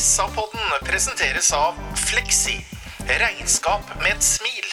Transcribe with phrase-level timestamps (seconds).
[0.00, 2.54] SA-podden presenteres av Fleksi.
[3.20, 4.68] Regnskap med et smil.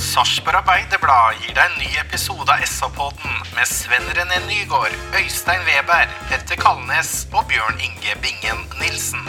[0.00, 6.08] Sarpsborg Arbeiderblad gir deg en ny episode av SA-podden med Sven René Nygård, Øystein Weber,
[6.30, 9.28] Petter Kalnes og Bjørn Inge Bingen Nilsen.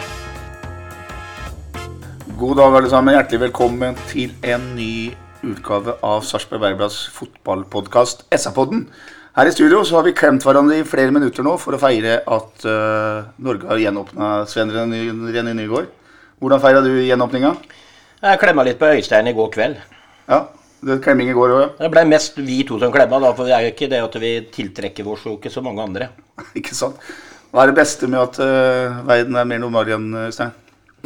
[2.40, 3.12] God dag, alle sammen.
[3.18, 5.12] Hjertelig velkommen til en ny
[5.42, 8.86] utgave av Sarpsborg Bergblads fotballpodkast SA-podden.
[9.36, 12.18] Her i studio så har vi klemt hverandre i flere minutter nå for å feire
[12.20, 15.88] at uh, Norge har gjenåpna Sven René Nygård.
[16.42, 17.54] Hvordan feira du gjenåpninga?
[18.22, 19.80] Jeg klemma litt på Øystein i går kveld.
[20.28, 20.44] Ja,
[20.84, 21.70] det klemming i går òg, ja.
[21.80, 24.18] Det ble mest vi to som klemma, da, for det er jo ikke det at
[24.22, 26.12] vi tiltrekker oss jo ikke så mange andre.
[26.58, 27.00] Ikke sant?
[27.52, 30.54] Hva er det beste med at uh, verden er mer normal igjen, Øystein?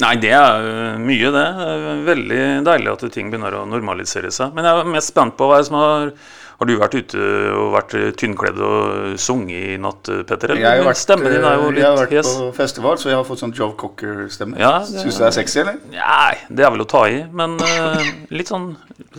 [0.02, 1.44] Nei, det er øh, mye, det.
[1.56, 4.50] Det er Veldig deilig at ting begynner å normalisere seg.
[4.56, 6.10] Men jeg er mest spent på hva som har
[6.56, 7.20] Har du vært ute
[7.52, 10.54] og vært tynnkledd og sunget i natt, Petter?
[10.56, 12.30] Jeg har vært, Stemmen din er jo eh, jeg har vært hes.
[12.38, 14.56] på festival, så jeg har fått sånn Joe Cocker-stemme.
[14.60, 15.76] Ja, Syns du det er sexy, eller?
[15.92, 18.70] Nei, det er vel å ta i, men øh, litt sånn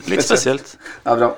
[0.09, 0.73] Litt spesielt.
[1.05, 1.29] Ja, bra.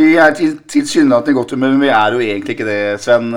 [0.00, 3.28] Vi er til- tilsynelatende i godt humør, men vi er jo egentlig ikke det, Sven.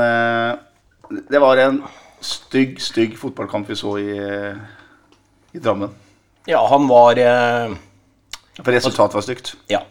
[1.27, 1.81] Det var en
[2.23, 4.15] stygg, stygg fotballkamp vi så i,
[5.55, 5.89] i Drammen.
[6.45, 7.75] Ja, han var eh,
[8.61, 9.55] For resultatet var stygt.
[9.67, 9.81] Ja.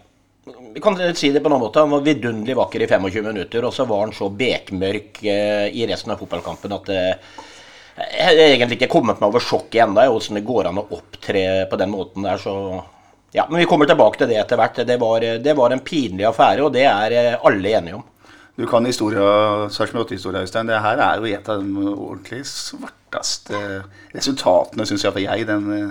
[0.74, 1.80] Vi kan si det på en annen måte.
[1.80, 5.86] Han var vidunderlig vakker i 25 minutter, og så var han så bekmørk eh, i
[5.88, 7.34] resten av fotballkampen at eh,
[7.94, 11.44] jeg har egentlig ikke kommet meg over sjokket ennå, åssen det går an å opptre
[11.70, 12.42] på den måten der.
[12.42, 12.82] så...
[13.34, 14.76] Ja, Men vi kommer tilbake til det etter hvert.
[14.86, 18.04] Det var, det var en pinlig affære, og det er eh, alle enige om.
[18.56, 19.24] Du kan historia,
[19.70, 20.68] Sarpsborg 8-historia, Øystein.
[20.70, 23.58] Det her er jo et av de ordentlig svarteste
[24.14, 25.88] resultatene, syns iallfall jeg, den eh,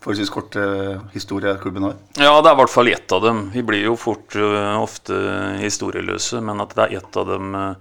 [0.00, 0.64] forholdsvis korte
[1.12, 1.98] historie klubben har.
[2.16, 3.42] Ja, det er i hvert fall ett av dem.
[3.52, 5.18] Vi blir jo fort uh, ofte
[5.60, 7.74] historieløse, men at det er ett av dem uh,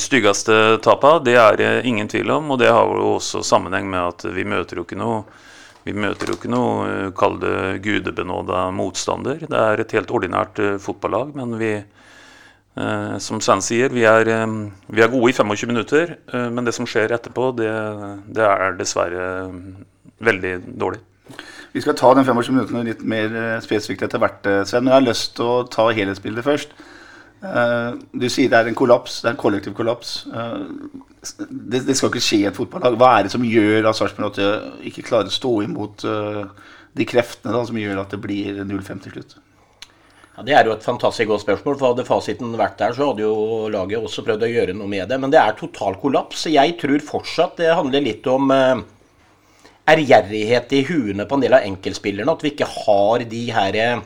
[0.00, 2.54] styggeste tapa, det er det ingen tvil om.
[2.54, 5.24] Og det har jo også sammenheng med at vi møter jo ikke noe
[5.84, 9.42] vi møter jo ikke noe kall det gudebenåda motstander.
[9.44, 12.03] Det er et helt ordinært fotballag, men vi eh,
[13.22, 14.54] som Sven sier, vi er, eh,
[14.90, 17.70] vi er gode i 25 minutter, eh, men det som skjer etterpå, det,
[18.34, 19.60] det er dessverre eh,
[20.26, 21.00] veldig dårlig.
[21.74, 24.84] Vi skal ta den 25 minuttene litt mer eh, spesifikt etter hvert, eh, Sven.
[24.84, 26.74] Men jeg har lyst til å ta helhetsbildet først.
[27.44, 30.26] Eh, Du sier det er en kollaps, det er en kollektiv kollaps.
[30.34, 30.66] Eh,
[31.48, 32.98] Det, det skal ikke skje i et fotballag.
[33.00, 34.36] Hva er det som gjør at Sarpsborg
[34.84, 36.44] ikke klarer å stå imot eh,
[36.94, 39.38] de kreftene da, som gjør at det blir 0-5 til slutt?
[40.36, 41.78] Ja, Det er jo et fantastisk godt spørsmål.
[41.78, 45.08] for Hadde fasiten vært der, så hadde jo laget også prøvd å gjøre noe med
[45.08, 45.20] det.
[45.20, 46.46] Men det er total kollaps.
[46.50, 48.82] Jeg tror fortsatt det handler litt om eh,
[49.94, 52.34] ærgjerrighet i huene på en del av enkeltspillerne.
[52.34, 54.02] At vi ikke har de her eh,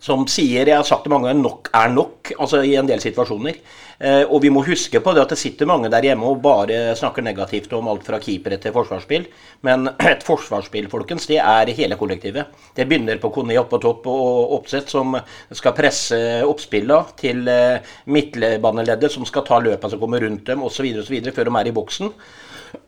[0.00, 2.32] som sier, jeg har sagt det mange ganger, nok er nok.
[2.38, 3.60] Altså i en del situasjoner.
[4.00, 6.94] Eh, og vi må huske på det at det sitter mange der hjemme og bare
[6.96, 9.26] snakker negativt om alt fra keepere til forsvarsspill.
[9.66, 12.48] Men et forsvarsspill, folkens, det er hele kollektivet.
[12.76, 15.18] Det begynner på Kone opp på topp og oppsett, som
[15.52, 16.16] skal presse
[16.48, 21.56] oppspillene til eh, midtbaneleddet, som skal ta løpet som kommer rundt dem, osv., før de
[21.60, 22.14] er i boksen.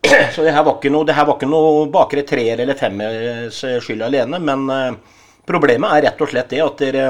[0.33, 3.61] Så det her var ikke noe, det her var ikke noe bakre treer eller femmers
[3.85, 7.09] skyld alene, men eh, problemet er rett og slett det at dere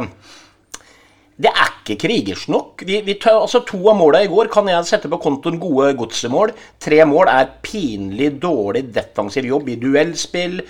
[1.42, 2.84] det er ikke krigersk nok.
[2.86, 5.90] Vi, vi tør, altså To av måla i går kan jeg sette på kontoen gode
[5.98, 6.52] godsemål.
[6.82, 10.60] Tre mål er pinlig dårlig defensiv jobb i duellspill.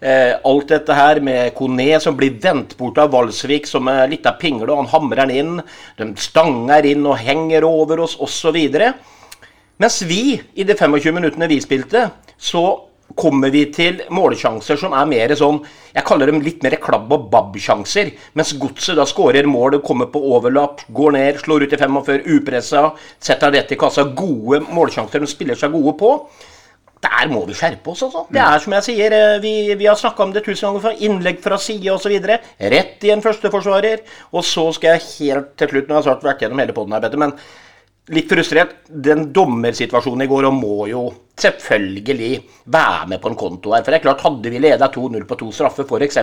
[0.00, 4.28] Eh, alt dette her med Kone som blir vendt bort av Valsvik som er litt
[4.28, 5.64] av pingle, og han hamrer den inn.
[5.98, 8.56] De stanger inn og henger over oss, osv.
[9.80, 12.06] Mens vi, i de 25 minuttene vi spilte,
[12.38, 12.64] så
[13.18, 15.60] kommer vi til målsjanser som er mer sånn
[15.94, 18.12] Jeg kaller dem litt mer klabb og babb-sjanser.
[18.38, 22.84] Mens godset da skårer mål, kommer på overlapp, går ned, slår ut i 45, upressa,
[23.18, 24.04] setter rett i kassa.
[24.14, 26.12] Gode målsjanser de spiller seg gode på.
[27.00, 28.26] Der må vi skjerpe oss, altså.
[28.28, 30.98] Det er som jeg sier, eh, vi, vi har snakka om det tusen ganger før.
[31.08, 32.12] Innlegg fra side osv.
[32.74, 34.04] Rett i en førsteforsvarer.
[34.36, 36.94] Og så skal jeg helt til slutt, nå har jeg snart vært gjennom hele poden
[36.94, 37.34] her, Petter, men
[38.12, 38.76] litt frustrert.
[38.90, 41.06] Den dommersituasjonen i går og må jo
[41.44, 42.30] selvfølgelig
[42.70, 43.84] være med på en konto her.
[43.84, 46.18] For det er klart, hadde vi leda 2-0 på to straffer f.eks.,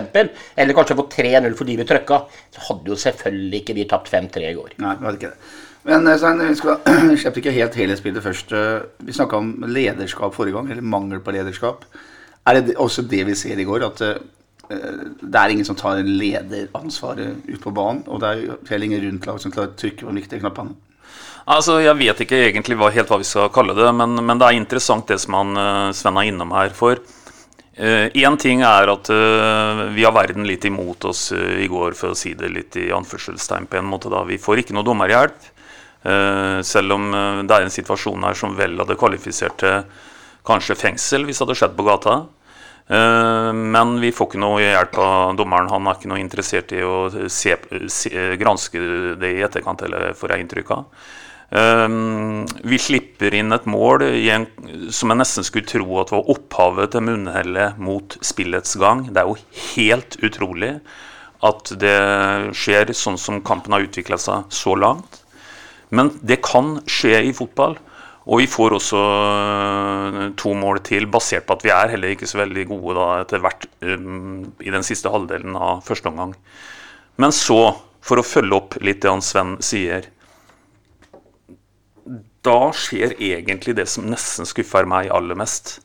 [0.56, 2.20] eller kanskje fått 3-0 fordi vi trøkka,
[2.54, 4.76] så hadde jo selvfølgelig ikke vi tapt 5-3 i går.
[4.84, 5.56] Nei, vi hadde ikke det.
[5.88, 6.80] Men eh, Svein, vi skal
[7.20, 8.52] slipper ikke helt helhetsbildet først.
[8.56, 11.86] Eh, Vi snakka om lederskap forrige gang, eller mangel på lederskap.
[12.48, 13.86] Er det også det vi ser i går?
[13.86, 14.18] At eh,
[14.68, 18.02] det er ingen som tar lederansvaret ut på banen?
[18.08, 20.74] Og det er heller ingen rundt lag som klarer å trykke på de viktige knappene?
[21.48, 24.48] Altså, Jeg vet ikke egentlig hva, helt hva vi skal kalle det, men, men det
[24.48, 26.74] er interessant det som han, eh, Sven er innom her.
[26.76, 27.00] For
[27.78, 32.10] Én ting er at uh, vi har verden litt imot oss uh, i går, for
[32.10, 34.10] å si det litt i anførselstegn på en måte.
[34.10, 34.24] da.
[34.26, 35.36] Vi får ikke noe dommerhjelp.
[36.02, 37.06] Uh, selv om
[37.46, 39.86] det er en situasjon her som vel hadde kvalifisert til
[40.48, 42.16] kanskje fengsel hvis det hadde skjedd på gata.
[42.88, 45.68] men vi får ikke noe hjelp av dommeren.
[45.68, 47.54] Han er ikke noe interessert i å se,
[47.92, 48.10] se,
[48.40, 48.80] granske
[49.20, 50.86] det i etterkant, eller får jeg inntrykk av.
[51.48, 54.42] Um, vi slipper inn et mål en,
[54.92, 59.06] som jeg nesten skulle tro at var opphavet til munnhellet mot spillets gang.
[59.08, 59.38] Det er jo
[59.70, 60.74] helt utrolig
[61.48, 61.96] at det
[62.58, 65.22] skjer sånn som kampen har utvikla seg så langt.
[65.88, 67.78] Men det kan skje i fotball.
[68.28, 72.28] Og vi får også uh, to mål til, basert på at vi er heller ikke
[72.28, 76.34] så veldig gode da, etter hvert um, i den siste halvdelen av første omgang.
[77.16, 77.72] Men så,
[78.04, 80.10] for å følge opp litt det han Sven sier
[82.48, 85.78] da skjer egentlig det som nesten skuffer meg aller mest.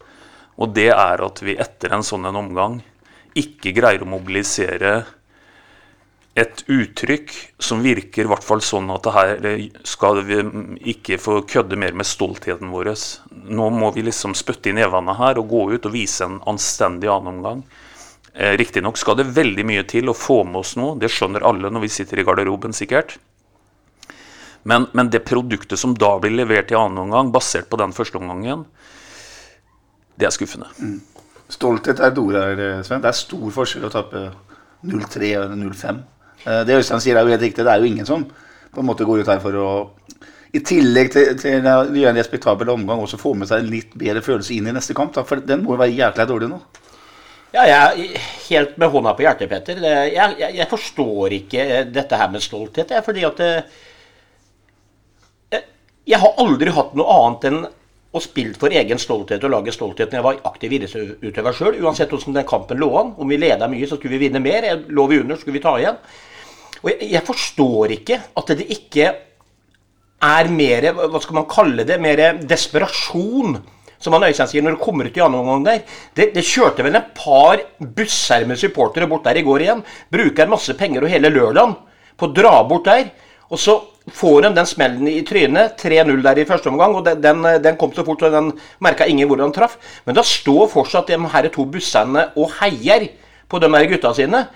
[0.57, 2.79] Og det er at vi etter en sånn en omgang
[3.37, 5.01] ikke greier å mobilisere
[6.33, 7.31] et uttrykk
[7.61, 9.43] som virker i hvert fall sånn at her
[9.85, 10.39] skal vi
[10.95, 12.89] ikke få kødde mer med stoltheten vår.
[13.53, 17.11] Nå må vi liksom spytte i nevene her og gå ut og vise en anstendig
[17.13, 17.61] annen omgang.
[18.33, 21.69] Eh, Riktignok skal det veldig mye til å få med oss noe, det skjønner alle
[21.69, 23.19] når vi sitter i garderoben sikkert.
[24.69, 28.19] Men, men, det produktet som da blir levert i annen omgang, basert på den første
[28.19, 28.63] omgangen,
[30.15, 30.69] det er skuffende.
[30.79, 31.01] Mm.
[31.51, 33.03] Stolthet er et ord her, Sven.
[33.03, 34.23] Det er stor forskjell å tape
[34.87, 35.99] 0-3 eller 0-5.
[36.45, 37.65] Eh, det Øystein sier er jo helt riktig.
[37.65, 38.23] Det er jo ingen som
[38.73, 39.67] på en måte går ut her for å
[40.53, 43.95] i tillegg til, til å gjøre en respektabel omgang også få med seg en litt
[43.97, 45.15] bedre følelse inn i neste kamp.
[45.15, 46.59] Da, for den må jo være jækla dårlig nå.
[47.53, 49.81] Ja, jeg er helt med hånda på hjertet, Petter.
[49.81, 52.93] Jeg, jeg, jeg forstår ikke dette her med stolthet.
[52.93, 53.49] Jeg, fordi at det,
[56.09, 57.63] jeg har aldri hatt noe annet enn
[58.13, 61.77] å spille for egen stolthet og lage stolthet når jeg var aktiv idrettsutøver sjøl.
[61.81, 63.13] Uansett hvordan den kampen lå an.
[63.17, 64.67] Om vi leda mye, så skulle vi vinne mer.
[64.93, 65.97] Lå vi under, så skulle vi ta igjen.
[66.83, 69.13] Og jeg, jeg, forstår ikke at det ikke
[70.23, 71.97] er mer Hva skal man kalle det?
[72.03, 73.57] Mer desperasjon.
[74.03, 75.81] Som han Øystein sier, når det kommer ut i annen omgang der.
[76.13, 79.83] Det, det, kjørte vel et par busser med supportere bort der i går igjen.
[80.11, 81.77] Bruker masse penger og hele lørdagen
[82.19, 83.07] på å dra bort der.
[83.49, 83.79] Og så
[84.11, 85.77] får de den smellen i trynet.
[85.79, 86.95] 3-0 der i første omgang.
[86.95, 88.51] og den, den, kom så fort, og den
[88.83, 89.77] merka ingen hvor den traff.
[90.05, 93.07] Men da står fortsatt de her to bussene og heier
[93.49, 94.47] på de her gutta sine.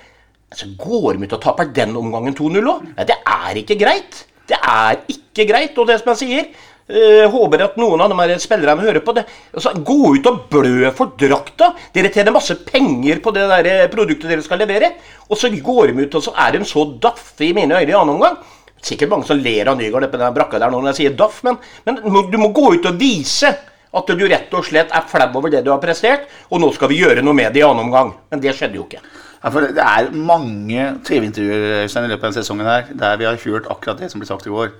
[0.53, 2.87] Så går de ut og taper den omgangen 2-0 òg.
[3.07, 4.25] Det er ikke greit.
[4.47, 5.77] Det er ikke greit.
[5.77, 6.45] Og det som jeg sier
[6.91, 9.25] uh, håper at noen av de her spillerne hører på det.
[9.53, 11.73] Altså, gå ut og blø for drakta!
[11.95, 14.93] Dere tjener masse penger på det der produktet dere skal levere.
[15.27, 17.95] Og så går de ut, og så er de så daffe i mine øyne i
[17.95, 18.39] annen omgang
[18.83, 21.41] sikkert mange som ler av Nygaard på den brakka der nå når jeg sier daff,
[21.45, 21.57] men,
[21.87, 23.53] men, du må gå ut og vise
[23.97, 26.91] at du rett og slett er flau over det du har prestert, og nå skal
[26.91, 28.11] vi gjøre noe med det i annen omgang.
[28.31, 29.01] Men det skjedde jo ikke.
[29.37, 33.39] Ja, for Det er mange TV-intervjuer i løpet av denne sesongen her, der vi har
[33.45, 34.73] hørt akkurat det som ble sagt i går.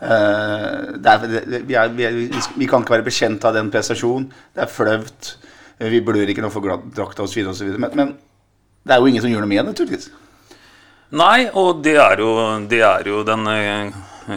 [0.00, 1.26] Uh, er,
[1.66, 2.16] vi, er, vi, er,
[2.56, 4.30] vi, kan ikke være bekjent av den prestasjonen.
[4.54, 5.34] Det er flaut.
[5.80, 7.46] Vi blør ikke noe for drakta osv.
[7.76, 8.14] Men, men
[8.84, 10.10] det er jo ingen som gjør noe med det, naturligvis.
[11.10, 12.30] Nei, og det er jo,
[12.70, 13.96] det er jo den eh,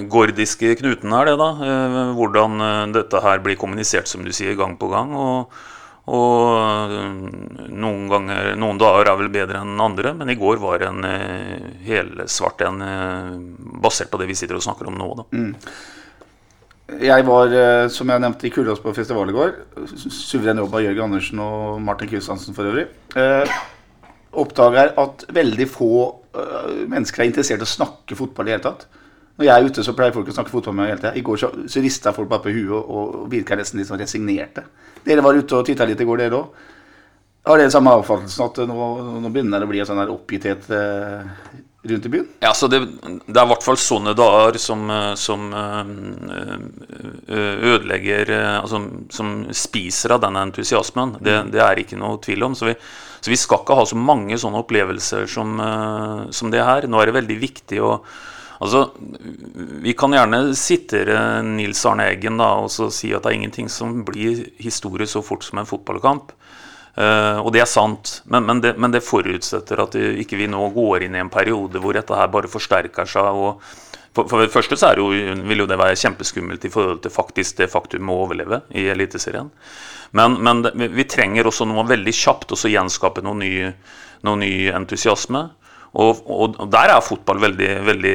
[0.09, 1.49] gordiske knuten her, det, da.
[1.67, 5.13] Eh, hvordan eh, dette her blir kommunisert, som du sier, gang på gang.
[5.13, 5.53] Og,
[6.09, 6.95] og
[7.69, 11.05] noen, ganger, noen dager er vel bedre enn andre, men i går var en
[11.85, 12.81] helsvart en
[13.79, 15.11] basert på det vi sitter og snakker om nå.
[15.21, 15.27] da.
[15.31, 15.53] Mm.
[16.99, 17.53] Jeg var,
[17.89, 19.53] som jeg nevnte, i Kulås på festival i går.
[20.03, 22.89] Suveren jobb av Jørgen Andersen og Martin Kristiansen for øvrig.
[23.15, 23.55] Eh,
[24.41, 25.93] oppdager at veldig få
[26.37, 28.85] uh, mennesker er interessert i å snakke fotball i det hele tatt.
[29.33, 31.15] Når jeg er ute, så pleier folk å snakke fotball med meg hele tida.
[31.17, 34.01] I går så, så rista folk bare på huet og, og virka nesten litt sånn
[34.01, 34.67] resignerte.
[35.03, 36.69] Dere var ute og titta litt i går, dere òg.
[37.49, 40.69] Har dere samme avfattelsen at nå, nå, begynner det å bli en sånn her oppgitthet
[40.71, 41.25] uh,
[41.89, 42.29] rundt i byen?
[42.45, 44.85] Ja, så det, det er i hvert fall sånne dager som,
[45.19, 45.49] som
[47.27, 48.79] ødelegger altså,
[49.11, 51.17] Som spiser av den entusiasmen.
[51.19, 52.55] Det, det, er ikke noe tvil om.
[52.55, 52.77] Så vi,
[53.23, 56.89] så vi skal ikke ha så mange sånne opplevelser som, uh, som det her.
[56.91, 57.97] Nå er det veldig viktig å
[58.63, 58.93] Altså,
[59.83, 61.01] Vi kan gjerne sitte
[61.43, 65.43] Nils Arne Eggen da, og si at det er ingenting som blir historie så fort
[65.43, 66.31] som en fotballkamp.
[66.93, 70.67] Uh, og det er sant, men, men, det, men det, forutsetter at vi ikke nå
[70.75, 73.33] går inn i en periode hvor dette her bare forsterker seg.
[73.33, 73.63] og
[74.13, 77.57] for, for det første så jo, vil jo det være kjempeskummelt i forhold til faktisk
[77.63, 79.49] det faktum å overleve i Eliteserien.
[80.13, 83.51] Men, men, vi trenger også noe veldig kjapt å gjenskape noe ny,
[84.27, 85.47] noe ny, entusiasme.
[85.93, 88.13] Og, og, der er fotball veldig, veldig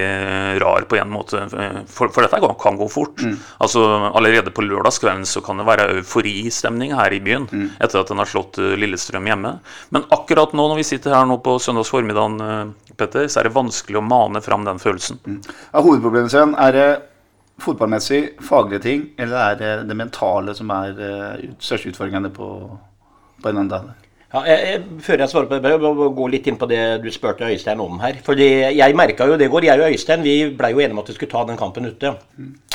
[0.58, 1.44] rar på en måte,
[1.86, 3.22] for, for dette kan gå fort.
[3.22, 3.36] Mm.
[3.62, 7.68] Altså Allerede på lørdagskvelden så kan det være euforistemning her i byen Mm.
[7.80, 9.52] etter at den har slått eh, Lillestrøm hjemme.
[9.94, 13.46] Men akkurat nå når vi sitter her nå på søndags formiddag, eh, Petter, så er
[13.46, 15.20] det vanskelig å mane fram den følelsen.
[15.70, 16.88] Er hovedproblemet Sven, er det
[17.62, 22.50] fotballmessig faglige ting, eller er det det mentale som er uh, største utfordringene på,
[23.42, 23.80] på en ende?
[24.28, 26.82] Ja, jeg, jeg, før jeg svarer på det, jeg må gå litt inn på det
[27.00, 28.18] du spurte Øystein om her.
[28.24, 29.64] Fordi Jeg merka jo det går.
[29.70, 32.12] Jeg og Øystein vi ble jo enige om at vi skulle ta den kampen ute.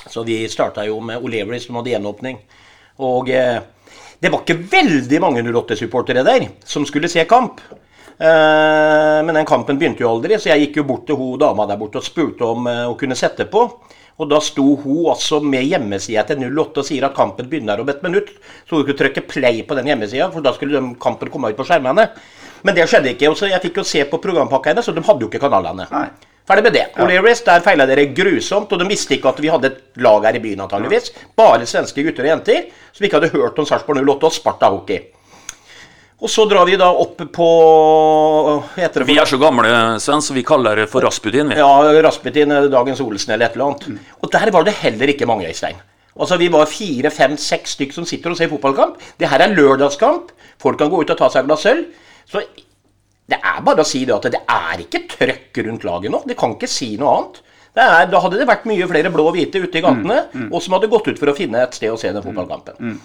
[0.09, 2.41] Så vi starta jo med O'Leary som hadde gjenåpning.
[3.05, 3.61] Og eh,
[4.19, 7.61] det var ikke veldig mange 08-supportere der som skulle se kamp.
[8.17, 11.65] Eh, men den kampen begynte jo aldri, så jeg gikk jo bort til hun dama
[11.69, 13.67] der borte og spurte om eh, hun kunne sette på.
[14.22, 17.89] Og da sto hun altså med hjemmesida til 08 og sier at kampen begynner om
[17.89, 18.29] et minutt.
[18.67, 21.65] Så hun kunne trykke play på den hjemmesida, for da skulle kampen komme ut på
[21.67, 22.10] skjermene.
[22.63, 23.32] Men det skjedde ikke.
[23.32, 25.88] og så Jeg fikk jo se på programpakka hennes, og de hadde jo ikke kanalene.
[25.91, 26.08] Nei.
[26.48, 26.86] Ferdig med det.
[27.00, 30.36] O'Learys, der feila dere grusomt, og de visste ikke at vi hadde et lag her
[30.36, 31.13] i byen, antageligvis.
[31.39, 35.05] Bare svenske gutter og jenter som ikke hadde hørt om Sarpsborg 08 og Sparta hockey.
[36.23, 37.47] Og så drar vi da opp på
[38.77, 41.49] heter det for Vi er så gamle, Sven, så vi kaller det for Rasputin.
[41.51, 41.57] Vi.
[41.59, 43.99] ja, Rasputin, eh, dagens Olsen eller et eller annet.
[44.23, 45.81] Og der var det heller ikke mange, Øystein.
[46.15, 48.99] Altså, Vi var fire, fem, seks stykk som sitter og ser fotballkamp.
[49.19, 50.31] Det her er lørdagskamp.
[50.61, 51.85] Folk kan gå ut og ta seg et glass øl.
[52.29, 52.43] Så
[53.27, 56.21] det er bare å si det at det er ikke trøkk rundt laget nå.
[56.27, 57.41] Det kan ikke si noe annet.
[57.73, 60.19] Det er, da hadde det vært mye flere blå og hvite ute i gatene,
[60.53, 62.99] og som hadde gått ut for å finne et sted å se den fotballkampen.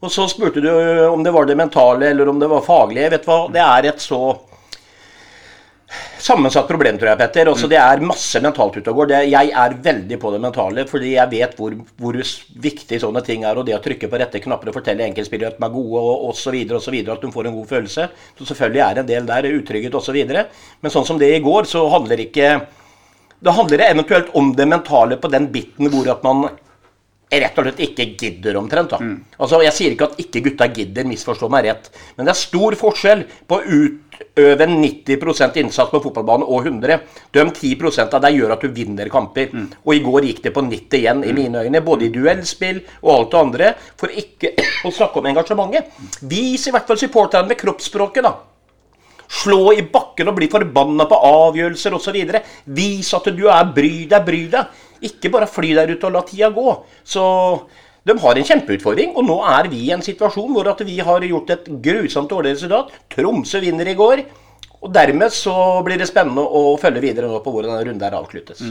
[0.00, 0.70] Og så spurte du
[1.10, 3.10] om det var det mentale eller om det var faglige.
[3.12, 4.20] Vet du hva, det er et så
[6.20, 7.50] sammensatt problem, tror jeg, Petter.
[7.50, 9.10] Også Det er masse mentalt ute og går.
[9.10, 12.18] Det, jeg er veldig på det mentale, fordi jeg vet hvor, hvor
[12.66, 13.58] viktig sånne ting er.
[13.58, 16.30] Og det å trykke på rette knapper og fortelle enkeltspillere at de er gode, og
[16.30, 18.08] osv., osv., at de får en god følelse.
[18.38, 20.20] Så selvfølgelig er det en del der, utrygghet osv.
[20.80, 22.58] Men sånn som det i går, så handler ikke
[23.40, 26.50] Da handler det eventuelt om det mentale på den biten hvor at man
[27.30, 28.90] rett og slett ikke gidder omtrent.
[28.90, 28.98] da.
[29.38, 31.90] Altså, Jeg sier ikke at ikke gutta gidder, misforstå meg rett.
[32.16, 37.00] Men det er stor forskjell på å utøve 90% innsats på fotballbanen og 100.
[37.32, 39.54] De 10 av deg gjør at du vinner kamper.
[39.84, 41.84] Og i går gikk det på 90 igjen, i mine øyne.
[41.84, 43.74] Både i duellspill og alt det andre.
[43.96, 44.54] For ikke
[44.86, 45.86] å snakke om engasjementet.
[46.22, 48.34] Vis i hvert fall supporterne med kroppsspråket, da.
[49.30, 52.16] Slå i bakken og bli forbanna på avgjørelser osv.
[52.74, 54.86] Vis at du er bry deg, bry deg.
[55.06, 56.74] Ikke bare fly der ute og la tida gå.
[57.04, 57.22] Så
[58.04, 61.26] de har en kjempeutfordring, og nå er vi i en situasjon hvor at vi har
[61.26, 62.94] gjort et grusomt dårlig resultat.
[63.12, 64.24] Tromsø vinner i går.
[64.80, 65.52] Og dermed så
[65.84, 68.64] blir det spennende å følge videre nå på hvordan denne runden her avsluttes.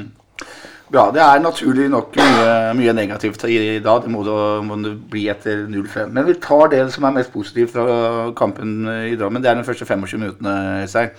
[0.90, 4.02] Ja, Det er naturlig nok mye, mye negativt i, i dag.
[4.02, 6.10] Det må det, bli etter 0-5.
[6.16, 8.82] Men vi tar det som er mest positivt fra kampen
[9.12, 9.44] i Drammen.
[9.44, 10.56] Det er de første 25 minuttene.
[10.82, 11.14] Øystein.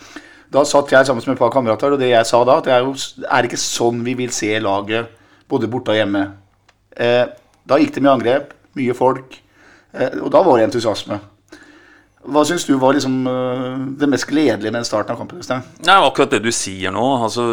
[0.50, 2.74] Da satt jeg sammen med et par kamerater, og det jeg sa da, at det
[2.74, 5.10] er, jo, er ikke sånn vi vil se laget
[5.50, 6.24] både borte og hjemme.
[6.98, 7.26] Eh,
[7.70, 9.36] da gikk det mye angrep, mye folk,
[9.94, 11.20] eh, og da var det entusiasme.
[12.20, 15.40] Hva syns du var liksom eh, det mest gledelige med starten av kampen?
[15.40, 15.62] Øystein?
[15.86, 17.04] Nei, akkurat det du sier nå.
[17.24, 17.46] altså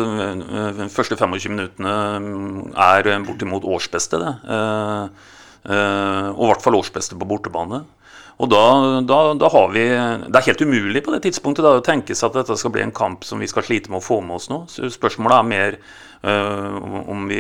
[0.76, 1.94] De første 25 minuttene
[2.74, 4.34] er bortimot årsbeste, det.
[4.58, 5.30] Eh,
[5.70, 7.86] eh, og i hvert fall årsbeste på bortebane.
[8.38, 8.64] Og da,
[9.02, 12.30] da, da har vi Det er helt umulig på det tidspunktet da, å tenke seg
[12.30, 14.50] at dette skal bli en kamp som vi skal slite med å få med oss
[14.52, 14.60] nå.
[14.94, 15.78] Spørsmålet er mer
[16.30, 16.76] øh,
[17.10, 17.40] om vi,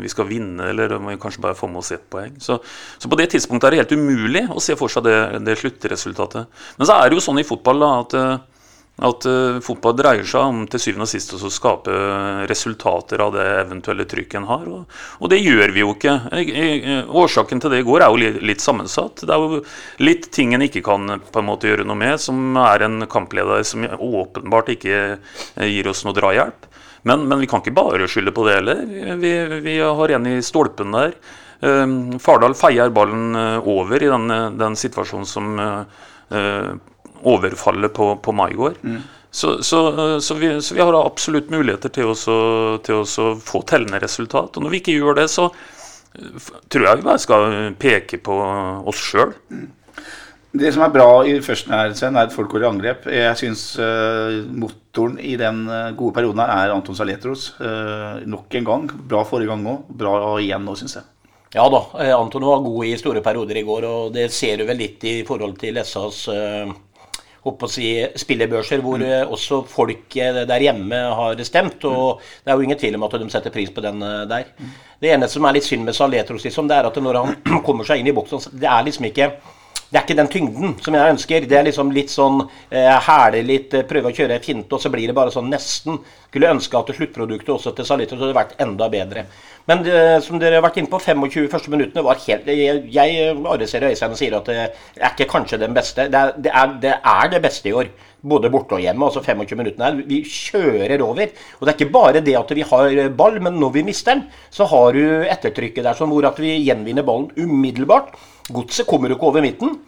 [0.00, 2.38] vi skal vinne, eller om vi kanskje bare får med oss ett poeng.
[2.40, 2.56] Så,
[2.96, 6.64] så på det tidspunktet er det helt umulig å se for seg det, det sluttresultatet.
[6.80, 8.32] Men så er det jo sånn i fotball da, at øh,
[9.00, 11.94] at uh, fotball dreier seg om til syvende og sist å skape
[12.50, 14.66] resultater av det eventuelle trykket en har.
[14.68, 16.16] Og, og, det gjør vi jo ikke.
[16.36, 19.24] Jeg, jeg, årsaken til det i går er jo litt, litt, sammensatt.
[19.24, 19.62] Det er jo
[20.04, 23.64] litt ting en ikke kan på en måte gjøre noe med, som er en kampleder
[23.66, 25.00] som åpenbart ikke
[25.64, 26.68] gir oss noe drahjelp.
[27.08, 28.84] Men, men vi kan ikke bare skylde på det heller.
[29.22, 29.32] Vi,
[29.64, 31.16] vi har en i stolpen der.
[31.60, 33.36] Um, Fardal feier ballen
[33.68, 36.76] over i den, den situasjonen som uh,
[37.22, 38.78] overfallet på, på Maigård.
[38.82, 39.00] Mm.
[39.30, 39.80] Så, så,
[40.20, 42.36] så, vi, så, vi, har absolutt muligheter til, også,
[42.86, 44.56] til å få tellende resultat.
[44.56, 45.50] Og når vi ikke gjør det, så
[46.68, 48.40] tror jeg vi bare skal peke på
[48.90, 49.36] oss sjøl.
[50.50, 53.06] Det som er bra i førsten her, Sven, er at folk går i angrep.
[53.14, 57.52] Jeg syns uh, motoren i den uh, gode perioden her er Anton Saletros.
[57.62, 58.88] Uh, nok en gang.
[58.90, 59.86] Bra forrige gang òg.
[60.02, 61.06] Bra igjen nå, syns jeg.
[61.54, 61.80] Ja da,
[62.14, 65.16] Anton var god i store perioder i går, og det ser du vel litt i
[65.26, 66.36] forhold til SAs å
[67.70, 67.88] si,
[68.20, 69.32] spillebørser hvor mm.
[69.32, 71.84] også folk der hjemme har stemt.
[71.84, 74.44] og Det er jo ingen tvil om at de setter pris på den der.
[75.00, 77.84] Det eneste som er litt synd med Saletros, liksom, det er at når han kommer
[77.88, 79.32] seg inn i boksen Det er liksom ikke
[79.90, 81.46] det er ikke den tyngden som jeg ønsker.
[81.50, 84.90] Det er liksom litt sånn eh, hæle litt, eh, prøve å kjøre finte, og så
[84.92, 85.98] blir det bare sånn nesten.
[86.28, 89.26] Skulle ønske at sluttproduktet også til Salito hadde vært enda bedre.
[89.66, 93.34] Men det, som dere har vært inne på, 25 første minuttene var helt Jeg, jeg
[93.34, 96.06] arresterer Øystein og sier at det er ikke kanskje den beste.
[96.06, 97.90] Det er det, er, det, er det beste i år.
[98.22, 99.10] Både borte og hjemme.
[99.10, 100.02] altså 25 minuttene her.
[100.06, 101.34] Vi kjører over.
[101.58, 104.28] Og det er ikke bare det at vi har ball, men når vi mister den,
[104.54, 108.14] så har du ettertrykket der sånn hvor at vi gjenvinner ballen umiddelbart.
[108.54, 109.78] Godset kommer jo ikke over midten.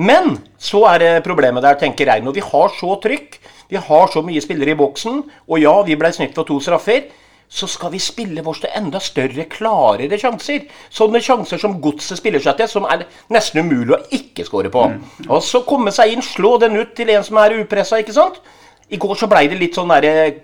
[0.00, 2.24] Men så er det problemet der, tenker jeg.
[2.24, 5.96] Når vi har så trykk, vi har så mye spillere i boksen, og ja, vi
[5.98, 7.10] ble snytt for to straffer,
[7.50, 10.68] så skal vi spille vårs til enda større, klarere sjanser.
[10.94, 14.84] Sånne sjanser som Godset spiller seg til, som er nesten umulig å ikke score på.
[14.92, 15.26] Mm.
[15.26, 18.38] Og så komme seg inn, slå den ut til en som er upressa, ikke sant.
[18.90, 20.40] I går så blei det litt sånn eh,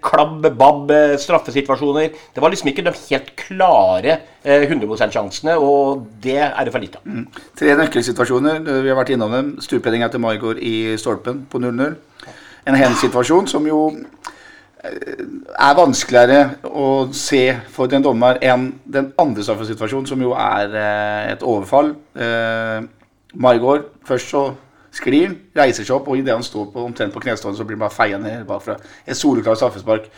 [1.19, 2.13] straffesituasjoner.
[2.35, 6.85] Det var liksom ikke de helt klare 100 eh, %-sjansene, og det er det for
[6.85, 7.09] lite av.
[7.11, 7.25] Mm.
[7.59, 8.61] Tre nøkkelsituasjoner.
[8.63, 9.49] Eh, vi har vært innom dem.
[9.65, 11.97] Stupheadinga til Maigård i stolpen på 0-0.
[12.67, 13.89] En hen-situasjon som jo
[14.87, 20.77] er vanskeligere å se for en dommer enn den andre straffesituasjonen, som jo er
[21.33, 21.91] et overfall.
[23.35, 24.45] Maigård først så
[24.97, 27.79] sklir han, reiser seg opp, og idet han står på, omtrent på knestående, så blir
[27.79, 28.79] han bare feia ned bakfra.
[29.05, 30.09] Et soleklart straffespark.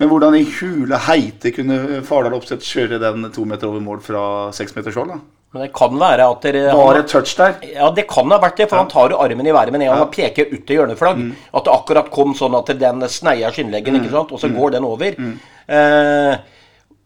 [0.00, 4.24] Men hvordan i hule heite kunne Fardal Opseth kjøre den to meter over mål fra
[4.56, 5.14] seks meters hold?
[5.14, 5.20] da?
[5.54, 7.52] Men det kan være at dere Var det touch der?
[7.76, 8.66] Ja, det kan ha vært det.
[8.66, 8.82] For ja.
[8.82, 10.06] han tar jo armen i været med en gang ja.
[10.08, 11.20] og peker ut til hjørneflagg.
[11.20, 11.28] Mm.
[11.54, 14.00] At det akkurat kom sånn at den sneia skinnleggen, mm.
[14.02, 14.34] ikke sant?
[14.34, 14.56] og så mm.
[14.58, 15.14] går den over.
[15.14, 15.36] Mm.
[15.78, 16.34] Eh,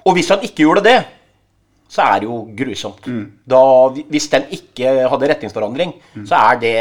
[0.09, 0.97] og hvis han ikke gjorde det,
[1.89, 3.07] så er det jo grusomt.
[3.09, 3.25] Mm.
[3.49, 3.61] Da,
[4.13, 6.27] hvis den ikke hadde retningsforandring, mm.
[6.29, 6.75] så er det,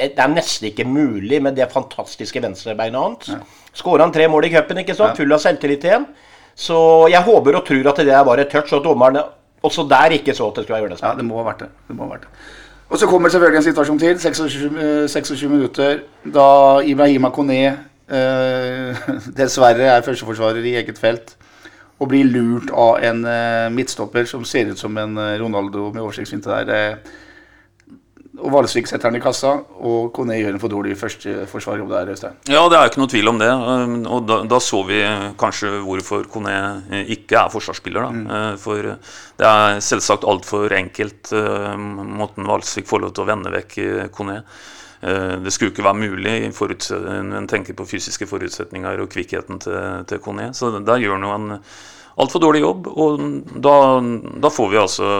[0.00, 3.32] det er nesten ikke mulig med det fantastiske venstrebeinet hans.
[3.34, 3.42] Ja.
[3.76, 5.18] Skåra han tre mål i cupen, ikke sant?
[5.20, 6.06] full av selvtillit igjen.
[6.56, 6.78] Så
[7.12, 9.24] jeg håper og tror at det var et touch, og at dommerne
[9.66, 11.02] også der ikke så at det skulle være det.
[11.02, 11.68] Ja, det må ha vært det.
[11.88, 12.32] det, ha vært det.
[12.86, 14.20] Og så kommer selvfølgelig en situasjon til.
[14.20, 15.98] 26, 26 eh, minutter.
[16.34, 16.46] Da
[16.86, 19.08] Ibrahima Kone eh,
[19.38, 21.36] dessverre er førsteforsvarer i eget felt
[21.96, 26.04] og blir lurt av en uh, midtstopper som ser ut som en uh, Ronaldo med
[26.04, 26.98] oversiktsfinte der.
[27.00, 27.22] Uh,
[28.36, 29.52] og Valsvik setter han i kassa,
[29.88, 32.10] og Kone gjør en for dårlig førsteforsvarjobb der.
[32.12, 32.36] Øystein.
[32.52, 33.48] Ja, det er ikke noe tvil om det.
[34.12, 34.98] Og da, da så vi
[35.40, 36.52] kanskje hvorfor Kone
[37.16, 38.04] ikke er forsvarsspiller.
[38.04, 38.12] Da.
[38.12, 38.60] Mm.
[38.60, 38.90] For
[39.40, 43.78] det er selvsagt altfor enkelt måten Valsvik får lov til å vende vekk
[44.12, 44.42] Kone.
[45.00, 49.80] Det skulle ikke være mulig når en tenker på fysiske forutsetninger og kvikkheten til,
[50.12, 50.52] til Kone.
[50.52, 51.54] Så der gjør han
[52.16, 52.88] altfor dårlig jobb.
[52.88, 53.20] Og
[53.62, 53.74] da,
[54.42, 55.10] da, får vi altså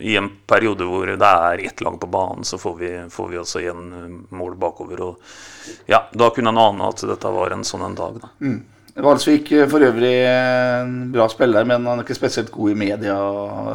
[0.00, 3.40] I en periode hvor det er ett lag på banen, så får vi, får vi
[3.42, 5.04] altså igjen mål bakover.
[5.04, 8.20] Og ja, da kunne en ane at dette var en sånn en dag.
[8.24, 8.34] da.
[8.40, 8.58] Mm.
[8.98, 13.14] Valsvik for øvrig en bra spiller, men han er ikke spesielt god i media.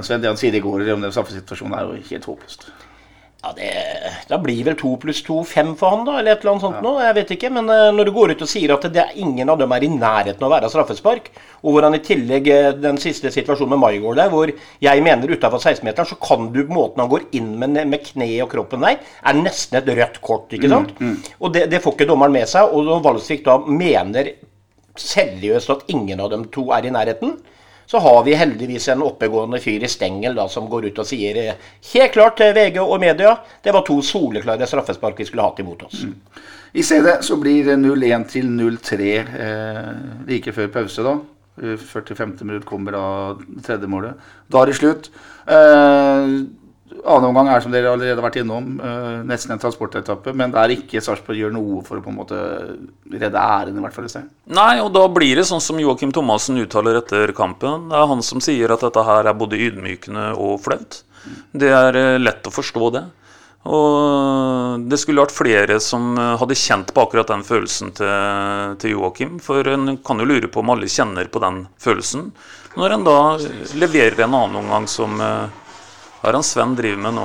[0.03, 2.67] Sven, det han sier i går om den straffesituasjonen, er jo helt håpløst.
[3.43, 3.71] Ja, det,
[4.27, 6.13] Da blir vel to pluss to fem for han, da?
[6.19, 6.83] Eller et eller annet sånt ja.
[6.85, 7.01] noe.
[7.03, 7.49] Jeg vet ikke.
[7.51, 9.83] Men uh, når du går ut og sier at det er ingen av dem er
[9.83, 11.27] i nærheten av å være straffespark,
[11.59, 14.53] og hvor han i tillegg uh, den siste situasjonen med Maigård der, hvor
[14.87, 18.51] jeg mener utafor 16-meteren, så kan du måten han går inn med, med kne og
[18.53, 20.47] kroppen der, er nesten et rødt kort.
[20.55, 20.95] ikke mm, sant?
[21.01, 21.37] Mm, mm.
[21.43, 22.71] Og det, det, får ikke dommeren med seg.
[22.71, 24.31] Og Valsvik da mener
[24.99, 27.35] seriøst at ingen av dem to er i nærheten,
[27.93, 31.37] så har vi heldigvis en oppegående fyr i Stengel da, som går ut og sier
[31.37, 31.59] eh,
[31.91, 35.83] helt klart til VG og media det var to soleklare straffespark vi skulle hatt imot
[35.85, 35.99] oss.
[36.01, 36.15] Mm.
[36.73, 39.91] I stedet så blir det 0-1 til 0-3 eh,
[40.25, 41.13] like før pause, da.
[41.61, 42.33] 45.
[42.41, 43.05] minutt kommer da
[43.61, 44.17] tredje målet.
[44.49, 45.11] Da er det slutt.
[45.45, 46.33] Eh,
[47.01, 50.33] annen omgang er som dere allerede har vært innom, uh, nesten en transportetappe.
[50.37, 52.37] Men der ikke Sarpsborg gjør noe for å på en måte
[53.11, 54.09] redde æren, i hvert fall.
[54.53, 57.89] Nei, og da blir det sånn som Joakim Thomassen uttaler etter kampen.
[57.91, 61.03] Det er han som sier at dette her er både ydmykende og flaut.
[61.55, 63.05] Det er uh, lett å forstå det.
[63.63, 68.97] Og det skulle vært flere som eh, hadde kjent på akkurat den følelsen til, til
[68.97, 69.37] Joakim.
[69.39, 72.25] For en kan jo lure på om alle kjenner på den følelsen.
[72.75, 73.17] Når en da
[73.79, 75.15] leverer en annen omgang som
[76.23, 77.23] hva er det Sven driver med nå?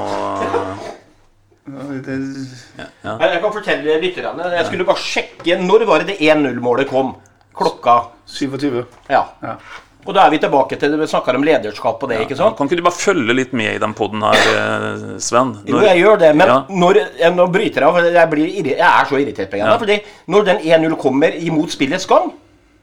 [1.70, 3.12] Ja, ja.
[3.22, 4.48] Jeg kan fortelle lytterne.
[4.56, 7.12] Jeg skulle bare sjekke når var det det 1-0-målet kom.
[7.54, 7.94] Klokka
[8.26, 8.80] 27.
[9.06, 9.20] Ja.
[9.44, 9.54] ja.
[10.02, 12.24] Og da er vi tilbake til det vi snakker om lederskap og det.
[12.24, 12.58] ikke sant?
[12.58, 15.54] Kan ikke du bare følge litt med i den poden her, eh, Sven?
[15.60, 15.70] Når...
[15.76, 18.02] Jo, jeg gjør det, men når, jeg, nå bryter jeg av.
[18.02, 19.78] Jeg, jeg, er så irritert på henne.
[19.78, 20.02] fordi
[20.34, 22.32] når den 1-0 kommer imot spillets gang,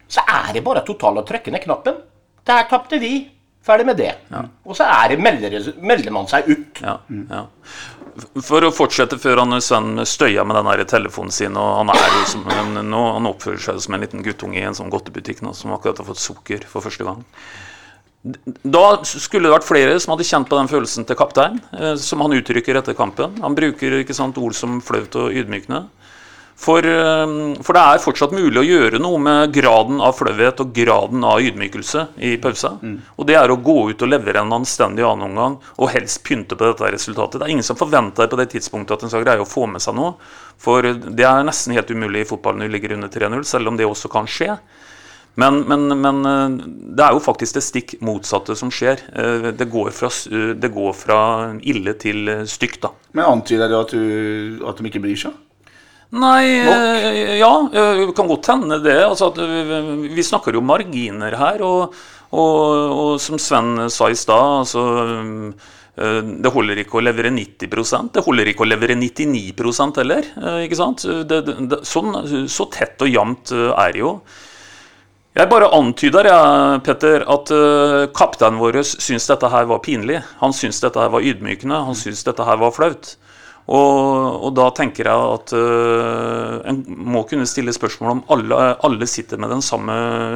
[0.08, 1.99] så er det bare totalt å trykke ned knappen.
[2.47, 3.17] Der tapte vi.
[3.65, 4.13] Ferdig med det.
[4.30, 4.43] Ja.
[4.65, 6.82] Og så er det, melder, melder, man seg ut.
[6.86, 7.45] Ja, ja.
[8.45, 12.21] For å fortsette før han Sven støya med den telefonen sin og Han er jo
[12.32, 12.45] som,
[12.88, 15.99] nå, han oppfører seg som en liten guttunge i en sånn godtebutikk nå, som akkurat
[15.99, 17.25] har fått sukker for første gang.
[18.63, 22.23] Da skulle det vært flere som hadde kjent på den følelsen til kaptein, eh, som
[22.23, 23.36] han uttrykker etter kampen.
[23.43, 25.84] Han bruker ikke sant, ord som flaut og ydmykende.
[26.55, 27.27] For, eh,
[27.61, 31.43] for, det er fortsatt mulig å gjøre noe med graden av flauhet og graden av
[31.43, 32.79] ydmykelse i pausen.
[32.81, 32.95] Mm.
[33.19, 36.69] Og det er å gå ut og levere en anstendig annenomgang og helst pynte på
[36.69, 37.41] dette resultatet.
[37.41, 39.83] Det er ingen som forventer på det tidspunktet at en skal greie å få med
[39.83, 40.15] seg noe.
[40.61, 43.79] For det er nesten helt umulig i fotball når du ligger under 3-0, selv om
[43.79, 44.55] det også kan skje.
[45.35, 49.03] Men, men, men, eh, det er jo faktisk det stikk motsatte som skjer.
[49.11, 50.07] Eh, det går fra,
[50.55, 51.19] det går fra
[51.59, 52.95] ille til stygt, da.
[53.11, 55.35] Men antyder det at, du, at de ikke bryr seg?
[56.13, 56.83] Nei, Nok?
[57.39, 58.99] ja, det kan godt hende det.
[59.03, 61.63] Altså vi snakker jo marginer her.
[61.65, 61.95] Og,
[62.35, 62.59] og,
[62.95, 64.85] og som Sven sa i stad, altså
[65.95, 70.25] det holder ikke å levere 90% det holder ikke å levere 99% heller.
[70.65, 71.05] ikke sant?
[71.07, 72.17] Det, det, sånn,
[72.51, 74.17] så tett og jevnt er det jo.
[75.35, 77.49] Jeg bare antyder jeg, Petter, at
[78.15, 80.19] kapteinen vår syns dette her var pinlig.
[80.43, 81.79] Han syns dette her var ydmykende.
[81.87, 83.15] Han syns dette her var flaut.
[83.65, 89.08] Og, og, da tenker jeg at uh, en må kunne stille spørsmål om alle, alle
[89.10, 89.95] sitter med den samme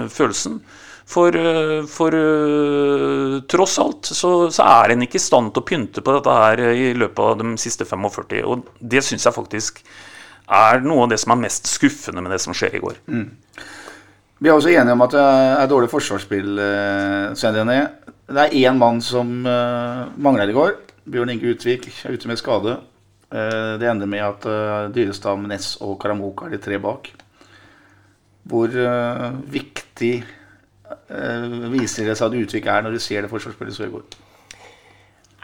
[0.10, 0.58] følelsen.
[1.10, 5.70] For, uh, for uh, tross alt så, så, er en ikke i stand til å
[5.70, 8.42] pynte på dette her i løpet av de siste 45.
[8.50, 9.84] Og det syns jeg faktisk
[10.50, 12.98] er noe av det som er mest skuffende med det som skjer i går.
[13.13, 13.28] Mm.
[14.39, 16.62] Vi er også enige om at det er dårlig forsvarsspill.
[17.38, 20.80] Svein Det er én mann som mangler i går.
[21.12, 22.80] Bjørn Inge Utvik er ute med skade.
[23.30, 27.12] Uh, det ender med at Dyrestad, Dyrestam, Ness og Karamoka er de tre bak.
[28.50, 30.15] Hvor uh, viktig
[31.70, 34.20] viser det seg at Utvik er når du ser det forsvarsspillet går?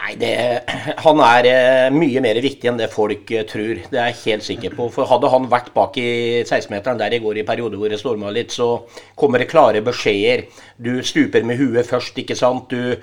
[0.06, 0.32] Nei, det,
[1.06, 3.82] Han er eh, mye mer viktig enn det folk eh, tror.
[3.90, 4.88] Det er jeg helt sikker på.
[4.94, 6.08] For Hadde han vært bak i
[6.44, 8.86] 16-meteren der i går i perioder hvor det storma litt, så
[9.18, 10.46] kommer det klare beskjeder.
[10.78, 12.70] Du stuper med huet først, ikke sant.
[12.70, 12.96] Du,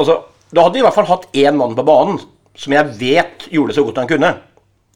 [0.00, 2.22] altså, da hadde vi i hvert fall hatt én mann på banen
[2.56, 4.32] som jeg vet gjorde så godt han kunne.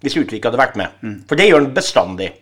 [0.05, 0.97] Hvis Utvik hadde vært med.
[1.01, 1.21] Mm.
[1.29, 2.33] For det gjør han bestandig.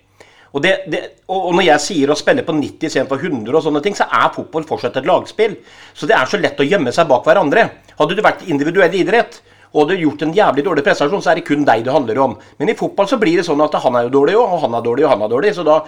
[0.53, 1.01] Og, det, det,
[1.33, 4.35] og, når jeg sier å spille på 90 istedenfor 100, og sånne ting, så er
[4.35, 5.57] fotball fortsatt et lagspill.
[5.97, 7.69] Så det er så lett å gjemme seg bak hverandre.
[7.97, 9.41] Hadde du vært individuell idrett
[9.73, 12.35] og hadde gjort en jævlig dårlig prestasjon, så er det kun deg det handler om.
[12.59, 14.85] Men i fotball så blir det sånn at han er jo dårlig, og han er
[14.85, 15.55] dårlig, og han er dårlig.
[15.57, 15.79] Så da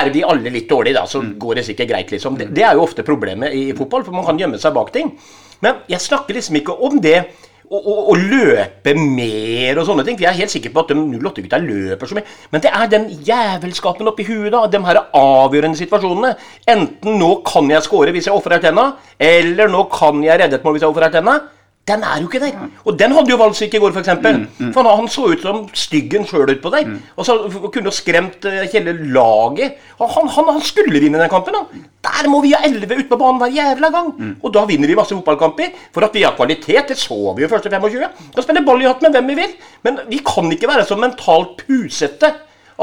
[0.00, 1.06] er vi alle litt dårlige, da.
[1.08, 1.30] Så mm.
[1.40, 2.36] går det sikkert greit, liksom.
[2.36, 5.14] Det, det er jo ofte problemet i fotball, for man kan gjemme seg bak ting.
[5.64, 7.16] Men jeg snakker liksom ikke om det
[7.72, 10.18] å, løpe mer og sånne ting.
[10.18, 12.28] For jeg er helt sikker på at de 08-gutta løper så mye.
[12.52, 14.66] Men det er den jævelskapen oppi huet, da.
[14.70, 16.34] De her avgjørende situasjonene.
[16.74, 20.66] Enten nå kan jeg score hvis jeg ofrer tenna, eller nå kan jeg redde et
[20.66, 21.40] mål hvis jeg ofrer tenna.
[21.88, 22.58] Den er jo ikke der.
[22.86, 24.10] Og den hadde jo Valsvik i går, f.eks.
[24.22, 24.68] Mm, mm.
[24.74, 26.86] For han så ut som styggen sjøl utpå der.
[26.86, 27.00] Mm.
[27.18, 27.34] Og så
[27.74, 29.80] kunne jo skremt uh, hele laget.
[29.98, 31.58] Han, han, han, skulle vinne den kampen.
[31.58, 31.82] Da.
[32.06, 34.14] Der må vi ha elleve ute på banen hver jævla gang.
[34.14, 34.36] Mm.
[34.38, 35.74] Og da vinner vi masse fotballkamper.
[35.90, 38.06] For at vi har kvalitet, det så vi jo første 25.
[38.36, 39.58] Kan spille ball i hatt med hvem vi vil.
[39.82, 42.30] Men vi kan ikke være så mentalt pusete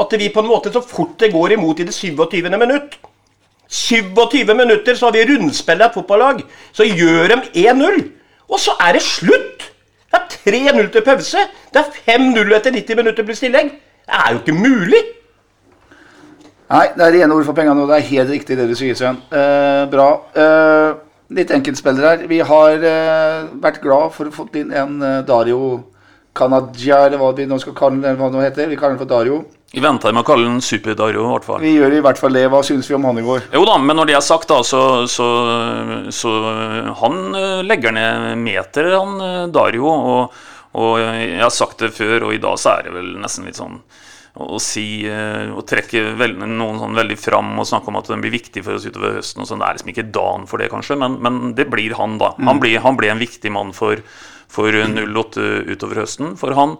[0.00, 2.52] at vi på en måte så fort det går imot i det 27.
[2.52, 3.00] minutt
[3.70, 6.40] 27 minutter så har vi rundspill av et fotballag.
[6.74, 8.00] Så gjør dem 1-0.
[8.50, 9.68] Og så er det slutt!
[10.10, 11.46] Det er 3-0 til pause.
[11.70, 13.70] Det er 5-0 etter 90 minutter pluss tillegg.
[14.06, 15.02] Det er jo ikke mulig.
[16.70, 18.98] Nei, det er rene ord for pengene, og det er helt riktig det du sier,
[18.98, 19.20] Svein.
[19.34, 20.08] Eh, bra.
[20.38, 20.98] Eh,
[21.34, 22.26] litt enkeltspillere her.
[22.30, 25.60] Vi har eh, vært glad for å få inn en eh, Dario
[26.34, 28.70] Canadia, eller hva vi nå skal kalle den, hva det heter.
[28.70, 29.40] Vi kaller den for Dario.
[29.70, 31.60] Vi venter med å kalle den Super-Dario, i hvert fall.
[31.62, 32.48] Vi gjør i hvert fall det.
[32.50, 33.44] Hva syns vi om han i går?
[33.54, 35.26] Jo da, men når det er sagt, da, så, så,
[36.10, 36.30] så
[36.98, 39.86] Han eh, legger ned meter, han eh, Dario.
[39.86, 40.40] Og,
[40.74, 43.60] og, jeg har sagt det før, og i dag så er det vel nesten litt
[43.60, 43.78] sånn
[44.40, 48.22] å si eh, Å trekke veld, noen sånn veldig fram og snakke om at den
[48.24, 49.44] blir viktig for oss utover høsten.
[49.44, 52.18] og sånn, Det er liksom ikke dagen for det, kanskje, men, men det blir han,
[52.18, 52.32] da.
[52.42, 52.64] Han mm.
[52.64, 54.02] blir, han blir en viktig mann for,
[54.50, 56.34] for 08 utover høsten.
[56.42, 56.74] For han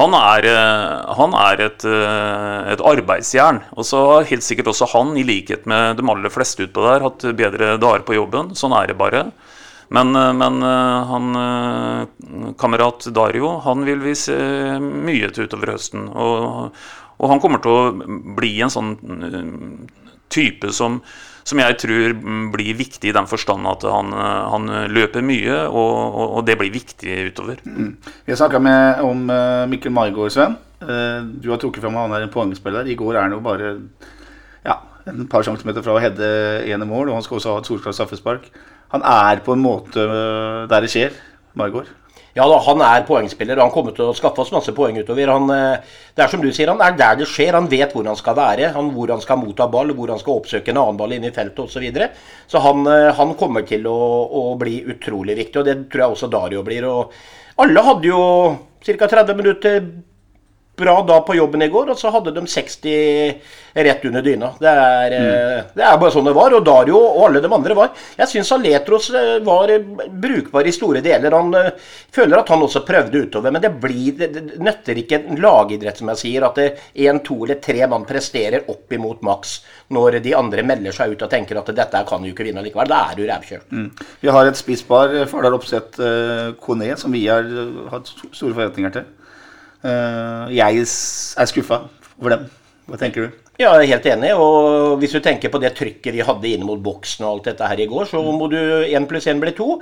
[0.00, 3.60] han er, eh, han er et, eh, et, arbeidsjern.
[3.76, 7.04] Og så har helt sikkert også han, i likhet med de aller fleste utpå der,
[7.04, 8.54] hatt bedre dager på jobben.
[8.56, 9.26] Sånn er det bare.
[9.92, 14.38] Men, eh, men han kamerat Dario han vil vi se
[14.80, 16.08] mye til utover høsten.
[16.08, 16.72] Og,
[17.20, 17.92] og han kommer til å
[18.36, 18.96] bli en sånn
[20.32, 21.02] type som
[21.48, 22.14] som jeg tror
[22.54, 26.74] blir viktig i den forstand at han, han løper mye, og, og, og, det blir
[26.74, 27.62] viktig utover.
[27.66, 27.96] Mm.
[28.26, 28.62] Vi har snakka
[29.02, 30.58] om uh, Mikkel Maigård, Sven.
[30.82, 32.86] Uh, du har trukket fram han er en poengspiller.
[32.86, 33.74] I går er han jo bare
[34.66, 34.78] ja,
[35.10, 36.28] en par centimeter fra å heade
[36.70, 38.52] ene mål, og han skal også ha et solklart straffespark.
[38.94, 40.06] Han er på en måte
[40.68, 41.16] der det skjer,
[41.58, 41.90] Margaard.
[42.32, 45.28] Ja da, han er poengspiller, og han kommer til å skaffe oss masse poeng utover.
[45.28, 47.52] Han, eh, det er som du sier, han er der det skjer.
[47.58, 50.40] Han vet hvor han skal være, han, hvor han skal motta ball, hvor han skal
[50.40, 51.74] oppsøke en annen ball inne i feltet osv.
[51.76, 52.08] Så, videre.
[52.48, 53.98] så han, eh, han, kommer til å,
[54.32, 56.88] å, bli utrolig viktig, og det tror jeg også Dario blir.
[56.88, 57.12] og
[57.60, 58.22] Alle hadde jo
[58.80, 59.12] ca.
[59.12, 59.82] 30 minutter
[60.76, 63.34] bra da på jobben i går, og så hadde de 60
[63.72, 64.50] rett under dyna.
[64.60, 65.68] Det er, mm.
[65.76, 66.54] det er, bare sånn det var.
[66.56, 69.72] Og Dario og alle de andre var Jeg syns Aletros eh, var
[70.22, 71.36] brukbar i store deler.
[71.36, 71.52] Han
[72.12, 74.30] føler at han også prøvde utover, men det blir det,
[74.60, 78.92] nøtter ikke en lagidrett, som jeg sier, at én, to eller tre mann presterer opp
[78.92, 79.58] imot maks
[79.92, 82.88] når de andre melder seg ut og tenker at dette kan du ikke vinne likevel.
[82.88, 83.68] Da er du rævkjørt.
[83.72, 83.88] Mm.
[84.24, 87.44] Vi har et spisspar, Fardal Opseth uh, Kone, som vi har
[87.92, 89.10] hatt store forventninger til.
[89.82, 91.84] Uh, jeg er skuffa
[92.20, 92.50] over dem.
[92.90, 93.38] Hva tenker du?
[93.60, 94.30] Ja, jeg er helt enig.
[94.38, 97.68] Og hvis du tenker på det trykket vi hadde inn mot boksen og alt dette
[97.70, 99.76] her i går, så må du én pluss én bli to.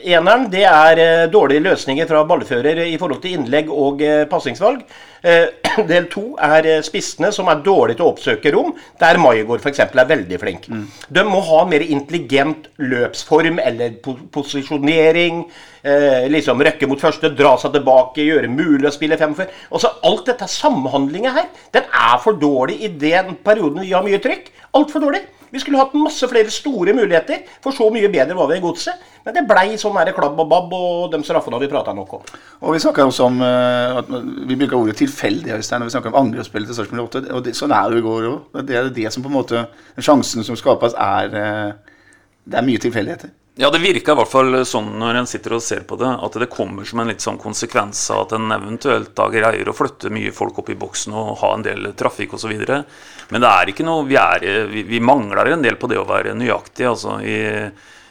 [0.00, 4.84] Eneren det er uh, dårlige løsninger fra ballfører i forhold til innlegg og uh, passingsvalg.
[5.20, 5.48] Uh,
[5.90, 9.82] del to er spissene som er dårlige til å oppsøke rom, der Maigård f.eks.
[9.84, 10.68] er veldig flink.
[10.70, 10.86] Mm.
[11.12, 15.44] De må ha mer intelligent løpsform eller po posisjonering
[15.82, 19.50] eh, liksom røkke mot første, dra seg tilbake, gjøre mulig å spille fem før.
[19.76, 24.22] Også alt dette samhandlinga her, den er for dårlig i den perioden vi har mye
[24.22, 24.50] trykk.
[24.78, 25.24] Altfor dårlig.
[25.50, 29.09] Vi skulle hatt masse flere store muligheter, for så mye bedre var vi i godset.
[29.24, 32.14] Men det blei sånn her klabb og babb, og de straffene har vi prata nok
[32.20, 32.30] om.
[32.64, 34.08] Og Vi snakker også om uh, at
[34.48, 37.26] vi bruker ordet tilfeldig Øystein, når vi snakker om angrepsspillet til Sarpsborg 8.
[37.36, 38.62] Og det, sånn er det i går òg.
[38.64, 39.66] Det er det som på en måte
[40.00, 42.00] Sjansen som skapes, er uh,
[42.48, 43.36] Det er mye tilfeldigheter.
[43.60, 46.36] Ja, det virker i hvert fall sånn når en sitter og ser på det, at
[46.40, 50.12] det kommer som en litt sånn konsekvens av at en eventuelt da greier å flytte
[50.14, 52.54] mye folk opp i boksen og ha en del trafikk osv.
[52.54, 56.06] Men det er ikke noe vi, er, vi, vi, mangler en del på det å
[56.08, 57.36] være nøyaktig altså, i,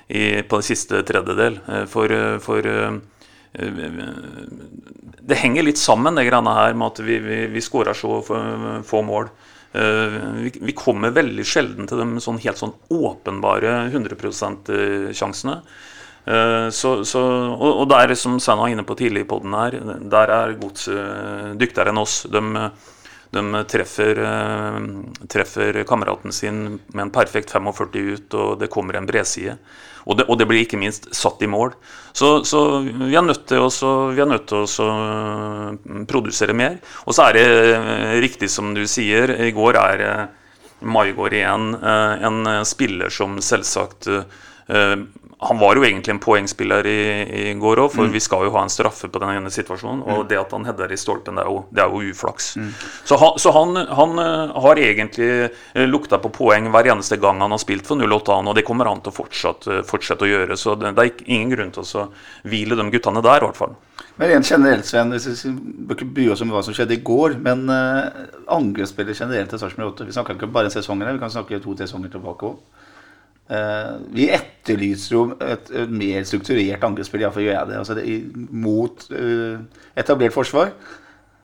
[0.09, 1.59] i, på den siste tredjedel.
[1.69, 2.97] Eh, for, for eh,
[5.29, 8.19] det henger litt sammen, det greiene her med at vi, vi, vi skårer så
[8.85, 9.31] få mål.
[9.69, 15.59] Vi, vi, kommer veldig sjelden til de sånn helt sånn åpenbare 100 %-sjansene.
[16.29, 17.21] Eh, så, så,
[17.55, 19.77] og, og, der, som Svein var inne på tidlig i poden her,
[20.11, 22.21] der er godset dyktigere enn oss.
[22.29, 22.41] De,
[23.35, 24.79] de treffer, eh,
[25.29, 29.57] treffer, kameraten sin med en perfekt 45 ut, og det kommer en bredside.
[30.09, 31.75] Og og det, blir ikke minst satt i mål.
[32.13, 36.79] Så, så vi er nødt til, å eh, produsere mer.
[37.05, 40.27] Og så er det eh, riktig som du sier, i går er eh,
[40.79, 44.05] Maigård igjen en spiller som selvsagt
[45.41, 47.01] han var jo egentlig en poengspiller i,
[47.49, 48.11] i går òg, for mm.
[48.11, 50.01] vi skal jo ha en straffe på den ene situasjonen.
[50.03, 50.25] Og mm.
[50.27, 52.49] det at han header i stolpen, det er jo, det er jo uflaks.
[52.59, 52.73] Mm.
[53.07, 57.39] Så, han, så han, han, eh, har egentlig eh, lukta på poeng hver eneste gang
[57.39, 60.57] han har spilt for 08 og det kommer han til å fortsette, fortsette å gjøre.
[60.59, 62.09] Så det, det, er ingen grunn til å
[62.43, 63.77] hvile de guttene der, i hvert fall.
[64.19, 65.53] Men rent generelt, Sven, vi
[65.87, 68.09] bør ikke bry oss om hva som skjedde i går, men uh,
[68.51, 71.77] angrepsspillere generelt til Sarpsborg 8 Vi snakker ikke bare en sesong, vi kan snakke to
[71.79, 72.59] sesonger tilbake òg.
[73.49, 77.77] Uh, vi etterlyser jo et, mer strukturert angrepsspill, iallfall gjør jeg det.
[77.79, 78.03] Altså det
[78.53, 79.61] mot uh,
[79.97, 80.75] etablert forsvar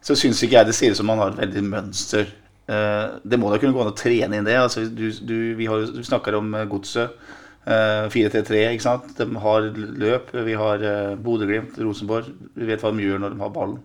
[0.06, 2.30] så syns ikke jeg det ser ut som man har et veldig mønster.
[2.70, 4.60] Uh, det må da kunne gå an å trene inn det.
[4.60, 7.18] Altså, du, du, vi, har, vi snakker om godset.
[7.65, 9.08] 4-3-3, ikke sant.
[9.18, 10.28] De har løp.
[10.46, 10.84] Vi har
[11.18, 12.28] Bodø-Glimt, Rosenborg.
[12.54, 13.80] Vi vet hva de gjør når de har ballen.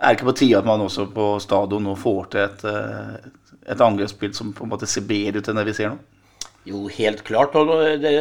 [0.00, 2.64] Er det ikke på tide at man også på stadion nå får til et,
[3.68, 6.00] et angrepsspill som på en måte ser bedre ut enn det vi ser nå?
[6.66, 7.54] Jo, helt klart.
[7.54, 7.70] og
[8.02, 8.14] det,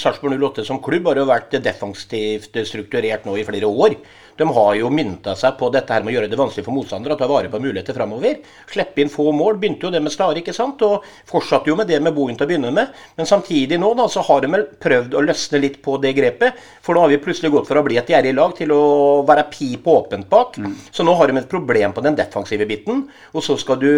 [0.00, 3.96] Sarpsborg 08 som klubb har jo vært defensivt strukturert nå i flere år.
[4.36, 7.16] De har jo mynta seg på dette her med å gjøre det vanskelig for motstandere
[7.16, 8.42] å ta vare på muligheter framover.
[8.70, 9.56] Slippe inn få mål.
[9.62, 10.82] Begynte jo det med Stare, ikke sant?
[10.84, 12.92] Og fortsatte jo med det med Bohin til å begynne med.
[13.16, 16.60] Men samtidig nå da, så har de vel prøvd å løsne litt på det grepet.
[16.84, 18.82] For nå har vi plutselig gått fra å bli et gjerrig lag til å
[19.28, 20.60] være pip åpent bak.
[20.60, 20.76] Mm.
[20.92, 23.06] Så nå har de et problem på den defensive biten.
[23.32, 23.92] Og så skal du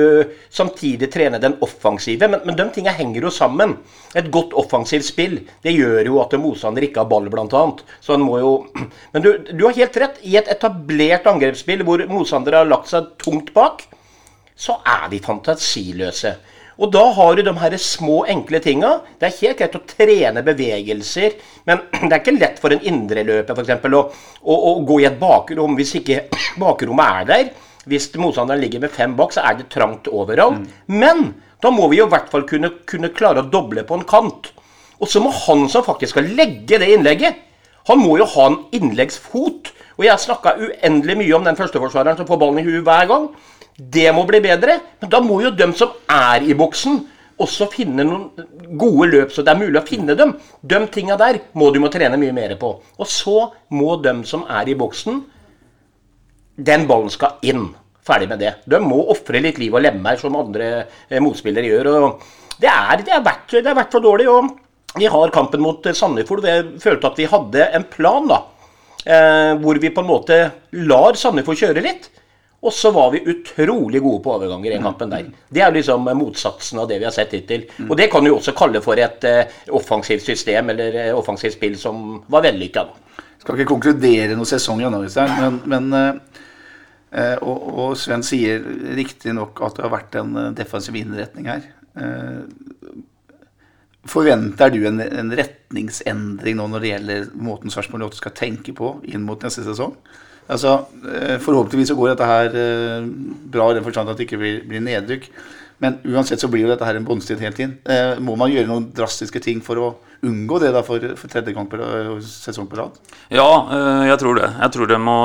[0.55, 2.31] samtidig trene den offensive.
[2.31, 3.75] Men, men de tinga henger jo sammen.
[4.17, 7.65] Et godt offensivt spill det gjør jo at motstander ikke har ball, bl.a.
[8.01, 8.55] Så en må jo
[9.13, 13.15] Men du, du har helt rett i et etablert angrepsspill hvor motstandere har lagt seg
[13.23, 13.83] tungt bak,
[14.59, 16.37] så er vi fantasiløse.
[16.79, 18.91] Og da har du de her små, enkle tinga.
[19.19, 21.35] Det er helt greit å trene bevegelser,
[21.67, 23.89] men det er ikke lett for en indreløper f.eks.
[23.89, 24.03] Å,
[24.43, 26.27] å, å gå i et bakrom hvis ikke
[26.63, 27.51] bakrommet er der.
[27.89, 30.61] Hvis motstanderen ligger med fem bak, så er det trangt overalt.
[30.61, 31.01] Mm.
[31.01, 31.27] Men
[31.65, 34.53] da må vi jo i hvert fall kunne, kunne klare å doble på en kant.
[34.99, 37.45] Og så må han som faktisk skal legge det innlegget,
[37.89, 39.71] han må jo ha en innleggsfot.
[39.99, 43.29] Og jeg snakka uendelig mye om den førsteforsvareren som får ballen i huet hver gang.
[43.79, 44.79] Det må bli bedre.
[45.03, 47.01] Men da må jo dem som er i boksen,
[47.39, 50.33] også finne noen gode løp, så det er mulig å finne dem.
[50.63, 52.73] De tinga der må du må trene mye mer på.
[52.99, 55.21] Og så må de som er i boksen,
[56.59, 57.69] den ballen skal inn.
[58.09, 58.55] Ferdig med det.
[58.67, 61.91] De må ofre litt liv og lemmer, som andre eh, motspillere gjør.
[61.95, 64.27] og det er, det, er vært, det er vært for dårlig.
[64.33, 66.47] og Vi har kampen mot Sandefjord.
[66.49, 68.41] Jeg følte at vi hadde en plan da,
[69.05, 70.37] hvor vi på en måte
[70.85, 72.09] lar Sandefjord kjøre litt.
[72.61, 75.29] Og så var vi utrolig gode på overganger i den kampen der.
[75.49, 77.69] Det er liksom motsatsen av det vi har sett hittil.
[77.87, 81.77] Og det kan du også kalle for et eh, offensivt system eller eh, offensivt spill
[81.79, 82.85] som var vellykka.
[83.39, 85.05] Skal ikke konkludere noen sesong ennå,
[85.39, 86.43] men, men eh,
[87.15, 88.67] eh, og, og, Sven sier
[88.99, 91.71] riktignok at det har vært en eh, defensiv innretning her.
[94.09, 98.97] Forventer du en, en, retningsendring nå når det gjelder måten Sarpsborg 8 skal tenke på
[99.09, 99.95] inn mot neste sesong?
[100.49, 100.79] Altså,
[101.13, 103.07] eh, Forhåpentligvis så går dette her eh,
[103.53, 105.29] bra i den forstand at det ikke blir, blir nedrykk.
[105.85, 107.77] Men uansett så blir jo dette her en båndstid helt inn.
[107.85, 109.91] Eh, må man gjøre noen drastiske ting for å
[110.27, 111.79] unngå det da for, for tredje gang på
[112.25, 112.97] sesong på rad?
[113.31, 113.47] Ja,
[114.09, 114.49] jeg tror det.
[114.57, 115.19] Jeg tror det må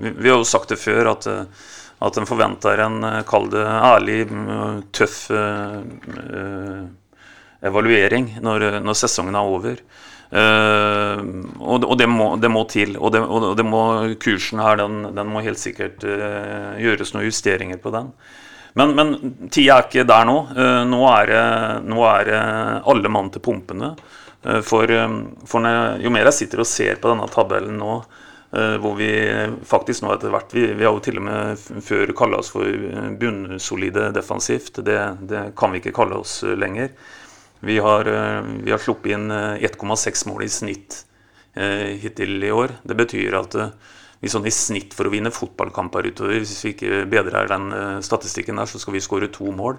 [0.00, 4.22] Vi har jo sagt det før at, at en forventer en, kall det ærlig,
[4.96, 5.18] tøff
[7.64, 9.80] evaluering når, når sesongen er over.
[10.34, 11.20] Uh,
[11.62, 12.96] og, og det, må, det, må, til.
[12.98, 13.82] Og, det, og det må,
[14.22, 18.10] kursen her den, den må helt sikkert uh, gjøres noen justeringer på den.
[18.74, 19.14] Men, men
[19.54, 20.36] tida er ikke der nå.
[20.56, 22.42] Uh, nå er det
[22.90, 23.94] alle mann til pumpene.
[24.44, 24.90] For,
[25.48, 27.94] for når, jo mer jeg sitter og ser på denne tabellen nå,
[28.52, 29.06] hvor vi
[29.64, 32.68] faktisk nå etter hvert vi, vi, har jo til og med før kalla oss for
[33.16, 34.82] bunnsolide defensivt.
[34.84, 34.98] Det,
[35.32, 36.92] det kan vi ikke kalle oss lenger.
[37.64, 41.04] Vi har, eh, vi har sluppet inn 1,6 eh, mål i snitt
[41.56, 42.74] eh, hittil i år.
[42.84, 43.56] Det betyr at
[44.20, 47.66] vi sånn i snitt for å vinne fotballkamper utover, hvis vi ikke bedrer den
[48.04, 49.76] statistikken der, så skal vi skåre to mål.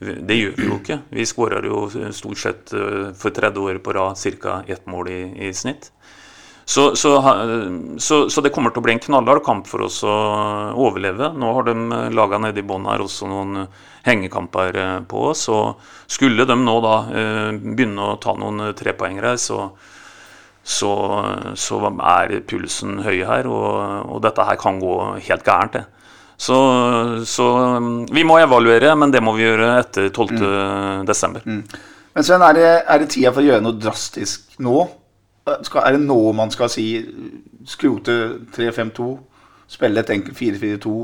[0.00, 0.98] Det gjør vi jo ikke.
[1.14, 4.64] Vi skårer jo stort sett for tredje året på rad ca.
[4.66, 5.92] ett mål i, i snitt.
[6.64, 7.10] Så, så,
[7.98, 10.12] så, så, det kommer til å bli en knallhard kamp for oss å
[10.80, 11.34] overleve.
[11.36, 11.74] Nå har de
[12.16, 13.66] laga nede i bånn her også noen
[14.06, 15.44] hengekamper eh, på oss.
[15.52, 19.66] Og skulle de nå da eh, begynne å ta noen trepoengere, så,
[20.64, 20.94] så,
[21.52, 23.50] så, er pulsen høy her.
[23.50, 25.84] Og, og, dette her kan gå helt gærent, det.
[26.34, 26.56] Så,
[27.30, 27.44] så,
[28.10, 31.36] vi må evaluere, men det må vi gjøre etter 12.12.
[31.44, 31.60] Mm.
[31.60, 31.62] Mm.
[32.16, 34.82] Men Sven, er det, er det tida for å gjøre noe drastisk nå?
[35.44, 36.88] Skal, er det nå man skal si
[37.68, 38.14] skrote
[38.56, 39.08] 3-5-2,
[39.74, 40.94] spille et enkelt 4-4-2,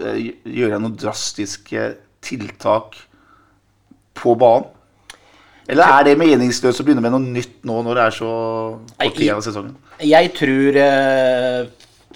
[0.00, 0.22] eh,
[0.58, 1.90] gjøre noen drastiske
[2.24, 2.98] tiltak
[4.18, 4.70] på banen?
[5.64, 8.32] Eller er det meningsløst å begynne med noe nytt nå når det er så
[8.98, 9.76] kort tid av sesongen?
[10.04, 11.60] Jeg tror eh,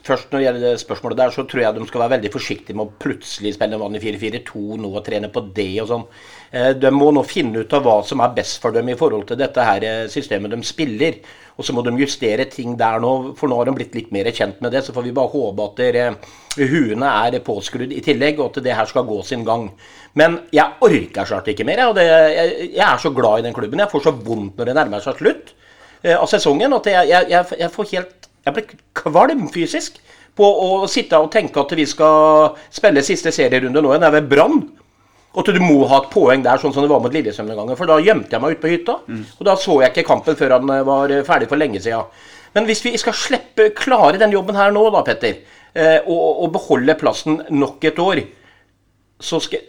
[0.09, 2.77] Først når det gjelder det spørsmålet der, så tror jeg de skal være veldig forsiktige
[2.79, 6.07] med å plutselig spille en i 4-4-2 nå og trene på det og sånn.
[6.49, 9.27] Eh, de må nå finne ut av hva som er best for dem i forhold
[9.29, 11.21] til dette her eh, systemet de spiller.
[11.59, 14.31] Og så må de justere ting der nå, for nå har de blitt litt mer
[14.33, 14.85] kjent med det.
[14.87, 16.05] Så får vi bare håpe at dere,
[16.57, 19.66] huene er påskrudd i tillegg, og at det her skal gå sin gang.
[20.16, 21.85] Men jeg orker snart ikke mer.
[21.99, 23.83] Jeg, jeg, jeg er så glad i den klubben.
[23.83, 25.53] Jeg får så vondt når det nærmer seg slutt
[26.01, 28.17] eh, av sesongen at jeg, jeg får helt
[28.49, 30.01] jeg ble kvalm fysisk
[30.39, 34.05] på å sitte og tenke at vi skal spille siste serierunde nå igjen.
[34.05, 34.61] Det er ved Brann.
[35.37, 37.59] Og at du må ha et poeng der, sånn som det var mot Lillestrøm den
[37.59, 37.79] gangen.
[37.79, 38.99] For da gjemte jeg meg ute på hytta.
[39.07, 39.25] Mm.
[39.37, 42.27] Og da så jeg ikke kampen før han eh, var ferdig for lenge siden.
[42.57, 45.43] Men hvis vi skal slippe klare den jobben her nå, da, Petter,
[45.75, 48.23] eh, og, og, beholde plassen nok et år,
[49.21, 49.67] så skal,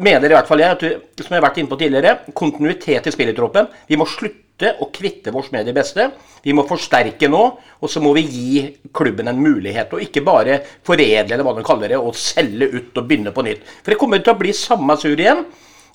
[0.00, 3.14] mener i hvert fall jeg, at som jeg har vært inne på tidligere, kontinuitet i
[3.14, 3.68] spillertroppen.
[3.90, 6.10] Vi må slutte slutte å kvitte oss med de beste.
[6.42, 7.42] Vi må forsterke nå,
[7.80, 9.92] og så må vi gi klubben en mulighet.
[9.92, 13.44] Og ikke bare foredle eller hva de kaller det, og selge ut og begynne på
[13.44, 13.64] nytt.
[13.82, 15.44] For det kommer til å bli samme sur igjen.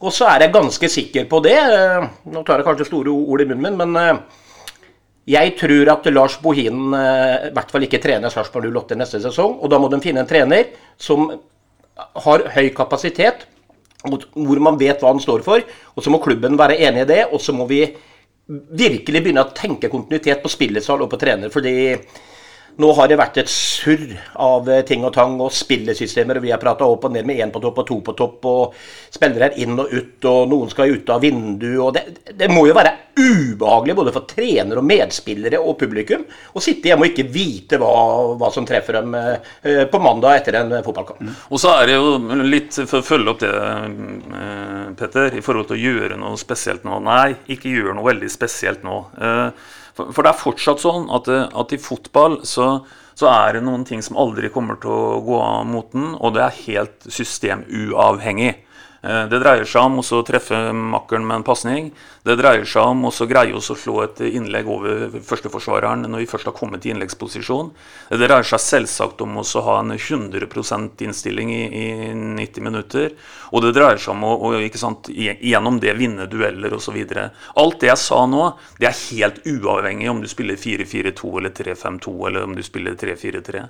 [0.02, 1.56] Og så er jeg ganske sikker på det.
[1.56, 4.42] Eh, nå tar jeg kanskje store ord i munnen min, men eh,
[5.36, 9.60] jeg tror at Lars Bohinen eh, i hvert fall ikke trener Sarpsborg 08 neste sesong.
[9.62, 11.30] Og da må de finne en trener som
[12.26, 13.48] har høy kapasitet,
[14.06, 15.64] hvor man vet hva han står for.
[15.96, 17.86] Og så må klubben være enig i det, og så må vi
[18.48, 21.50] virkelig begynne å tenke kontinuitet på spillesal og på trener.
[21.50, 21.76] fordi
[22.82, 24.12] nå har det vært et surr
[24.44, 26.40] av eh, ting og tang og spillesystemer.
[26.40, 28.48] og Vi har prata opp og ned med én på topp og to på topp,
[28.52, 28.76] og
[29.16, 31.70] spillere er inn og ut, og noen skal ut av vindu.
[31.86, 36.64] og det, det, må jo være ubehagelig både for trenere og medspillere og publikum å
[36.64, 37.94] sitte hjemme og ikke vite hva,
[38.36, 41.24] hva som treffer dem eh, på mandag etter en fotballkamp.
[41.24, 41.40] Mm.
[41.56, 45.72] Og så er det jo litt, for å følge opp det, eh, Petter, i forhold
[45.72, 47.00] til å gjøre noe spesielt nå.
[47.08, 49.00] Nei, ikke gjør noe veldig spesielt nå.
[49.16, 52.70] Eh, for, for, det er fortsatt sånn at, at i fotball så,
[53.16, 56.44] så, er det noen ting som aldri kommer til å gå av moten, og det
[56.44, 58.54] er helt systemuavhengig.
[59.06, 61.90] Eh, Det dreier seg om å treffe makkeren med en pasning.
[62.26, 66.30] Det dreier seg om å greie oss å slå et innlegg over førsteforsvareren når vi
[66.32, 67.70] først har kommet i innleggsposisjon.
[68.10, 73.14] Det dreier seg selvsagt om å ha en 100 innstilling i, i 90 minutter.
[73.54, 76.98] Og det dreier seg om å, å sant, gjennom det vinne dueller osv.
[77.62, 78.50] Alt det jeg sa nå,
[78.80, 83.68] det er helt uavhengig om du spiller 4-4-2 eller 3-5-2 eller om du spiller 3-4-3.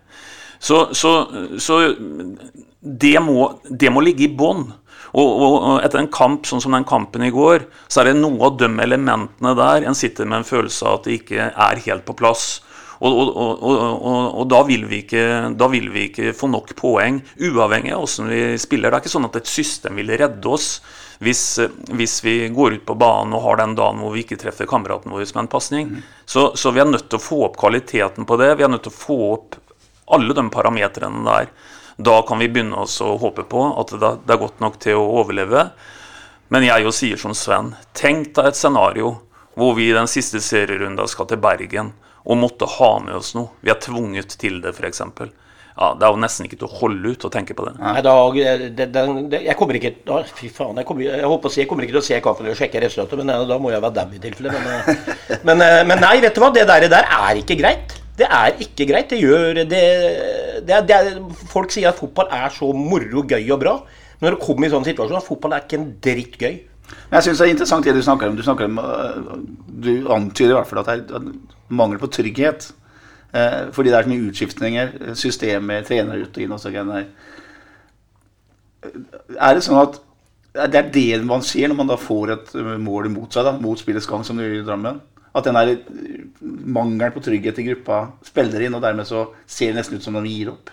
[0.60, 1.12] Så, så,
[1.60, 1.82] så
[2.80, 4.70] det, må, det må ligge i bånn.
[5.16, 8.50] Og, og, etter en kamp sånn som den kampen i går, så er det noe
[8.50, 12.04] av de elementene der en sitter med en følelse av at det ikke er helt
[12.08, 12.48] på plass.
[13.04, 13.80] Og, og, og,
[14.40, 15.24] og, da, vil vi ikke,
[15.60, 18.92] da vil vi ikke få nok poeng, uavhengig av hvordan vi spiller.
[18.92, 20.70] Det er ikke sånn at et system vil redde oss
[21.24, 21.44] hvis,
[21.96, 25.12] hvis vi går ut på banen og har den dagen hvor vi ikke treffer kameraten
[25.12, 25.94] vår med en pasning.
[26.26, 28.54] Så, så vi er nødt til å få opp kvaliteten på det.
[28.60, 29.60] Vi er nødt til å få opp
[30.16, 31.52] alle de parametrene der.
[31.96, 35.06] Da kan vi begynne oss å håpe på at det, er godt nok til å
[35.22, 35.70] overleve.
[36.52, 39.16] Men jeg jo sier som Sven, tenk deg et scenario
[39.56, 41.94] hvor vi i den siste serierunda skal til Bergen
[42.26, 43.54] og måtte ha med oss noe.
[43.64, 45.02] Vi er tvunget til det, f.eks.
[45.76, 47.74] Ja, det er jo nesten ikke til å holde ut å tenke på det.
[47.82, 48.86] Nei, da, det, det,
[49.32, 50.80] det, jeg kommer ikke å, Fy faen.
[50.80, 53.34] Jeg, kommer, jeg, håper jeg kommer ikke til å se kampen eller sjekke resultatet, men
[53.34, 54.56] eh, da må jeg være dem i tilfelle.
[54.56, 55.20] Men, eh,
[55.50, 56.52] men, eh, men nei, vet du hva?
[56.56, 57.98] Det der, der er ikke greit.
[58.16, 59.10] Det er ikke greit.
[59.12, 59.66] Det gjør det,
[60.68, 61.00] det, det
[61.52, 63.76] Folk sier at fotball er så moro, gøy og bra.
[64.20, 66.56] Men når det kommer i sånn situasjon, at fotball er ikke en dritt gøy.
[67.12, 68.38] Jeg synes det er interessant det du snakker om.
[68.38, 69.38] Du, snakker om, øh,
[69.84, 71.30] du antyder i hvert fall at det er
[71.76, 72.70] mangel på trygghet.
[73.36, 77.10] Eh, fordi det er så mye utskiftninger, systemer, trenere ut og inn og så greier.
[78.86, 80.00] Er det sånn at
[80.72, 83.80] det er det man ser når man da får et mål imot seg, da, mot
[83.80, 85.02] spillets gang, som du gjør i Drammen?
[85.36, 89.74] At den der øh, mangelen på trygghet i gruppa spiller inn, og dermed så ser
[89.74, 90.72] det nesten ut som de gir opp?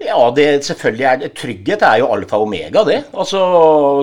[0.00, 1.28] Ja, det selvfølgelig er det.
[1.36, 3.02] Trygghet er jo alfa og omega, det.
[3.12, 3.40] Altså,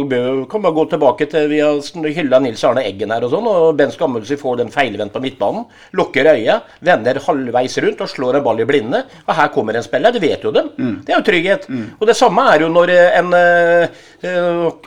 [0.05, 0.19] vi
[0.51, 3.71] kan bare gå tilbake til Vi har hylla Nils Arne Eggen her og sånn, og
[3.79, 5.65] Ben Skammelsi får den feilvendt på midtbanen.
[5.97, 9.01] Lukker øyet, vender halvveis rundt og slår en ball i blinde.
[9.25, 10.13] Og her kommer en spiller.
[10.13, 10.69] Du vet jo dem.
[11.07, 11.65] Det er jo trygghet.
[11.99, 13.87] Og det samme er jo når en eh,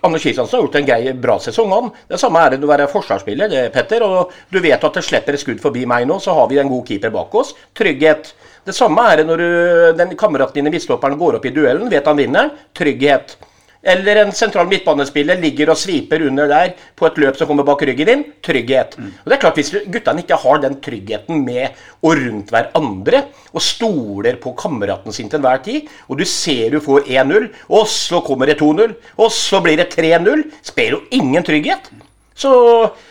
[0.06, 1.90] Anders Kristiansen har gjort en grei, bra sesong, han.
[2.06, 4.06] Det samme er det å være forsvarsspiller, det, Petter.
[4.06, 6.70] Og du vet at det slipper et skudd forbi meg nå, så har vi en
[6.70, 7.56] god keeper bak oss.
[7.74, 8.30] Trygghet.
[8.66, 9.52] Det samme er det når du,
[9.98, 12.52] den kameraten din i midtstopperen går opp i duellen, vet han vinner.
[12.76, 13.38] Trygghet.
[13.80, 17.80] Eller en sentral midtbanespiller ligger og sviper under der på et løp som kommer bak
[17.88, 18.24] ryggen din.
[18.44, 18.98] Trygghet.
[19.00, 23.22] Og det er klart Hvis guttene ikke har den tryggheten med og rundt hverandre,
[23.56, 27.88] og stoler på kameraten sin til enhver tid, og du ser du får 1-0, og
[27.88, 31.88] så kommer det 2-0, og så blir det 3-0, spiller jo ingen trygghet.
[32.36, 32.52] Så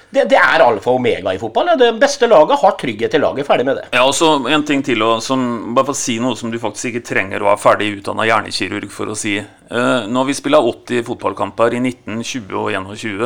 [0.09, 1.73] det, det, er alfa og omega i fotball.
[1.77, 3.47] Det beste laget har trygghet i laget.
[3.47, 3.87] Ferdig med det.
[3.93, 6.59] Ja, og så En ting til, og som, bare for å si noe som du
[6.61, 9.37] faktisk ikke trenger å være ferdig utdanna hjernekirurg for å si.
[9.69, 13.21] Nå når vi spilla 80 fotballkamper i 19, 20 og 21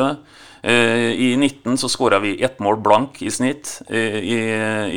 [0.62, 3.80] eh, I 19 så skåra vi ett mål blank i snitt.
[3.88, 4.38] Eh, i,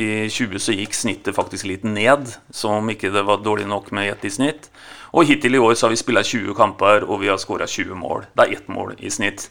[0.04, 3.90] I 20 så gikk snittet faktisk litt ned, som om ikke det var dårlig nok
[3.98, 4.70] med ett i snitt.
[5.16, 7.98] Og hittil i år så har vi spilt 20 kamper, og vi har skåra 20
[7.98, 8.28] mål.
[8.36, 9.48] Det er ett mål i snitt.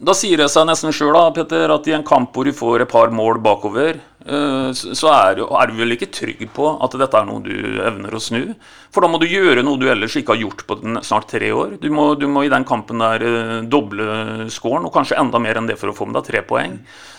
[0.00, 3.10] Da sier det seg nesten sjøl at i en kamp hvor du får et par
[3.12, 8.16] mål bakover, så er, du vel ikke trygg på at dette er noe du evner
[8.16, 8.54] å snu.
[8.92, 11.76] For da må du gjøre noe du ellers ikke har gjort på snart tre år.
[11.82, 13.26] Du må, du må i den kampen der
[13.68, 16.78] doble scoren, og kanskje enda mer enn det for å få med deg tre poeng.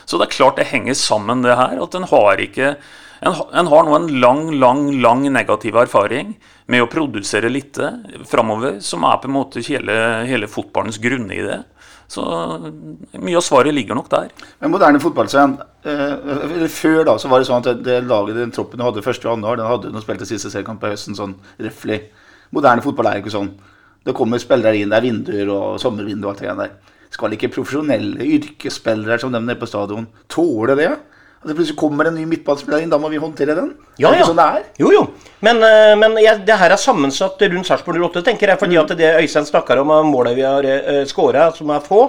[0.10, 1.78] Så det er klart det henger sammen, det her.
[1.86, 2.72] At en har ikke
[3.22, 6.34] en, en, har nå en lang, lang, lang negativ erfaring
[6.66, 7.94] med å produsere lite
[8.26, 11.62] framover, som er på en måte hele, hele fotballens grunnidé.
[12.12, 12.24] Så
[13.24, 14.32] mye av svaret ligger nok der.
[14.60, 15.54] Men moderne fotball, Sven.
[15.88, 19.30] Eh, før da så var det sånn at det, laget, den troppen du hadde første
[19.30, 22.02] og andre år, den hadde du spilte siste seriekamp på høsten sånn røftlig.
[22.52, 23.54] Moderne fotball er ikke sånn.
[24.04, 26.76] Det kommer spillere inn, det er vinduer og sommervindu og alt det der.
[27.12, 30.92] Skal ikke profesjonelle yrkesspillere som dem nede på stadion tåle det?
[30.92, 31.11] At
[31.50, 33.72] det plutselig kommer en ny midtbanespiller inn, da må vi håndtere den?
[33.98, 34.28] Ja, er det ja.
[34.30, 34.66] sånn det er?
[34.84, 35.06] Jo, jo.
[35.42, 35.64] Men,
[35.98, 38.62] men ja, det her er sammensatt rundt Sarpsborg 08, tenker jeg.
[38.62, 42.04] Fordi at det Øystein snakker om, målet vi har uh, skåra, som er få.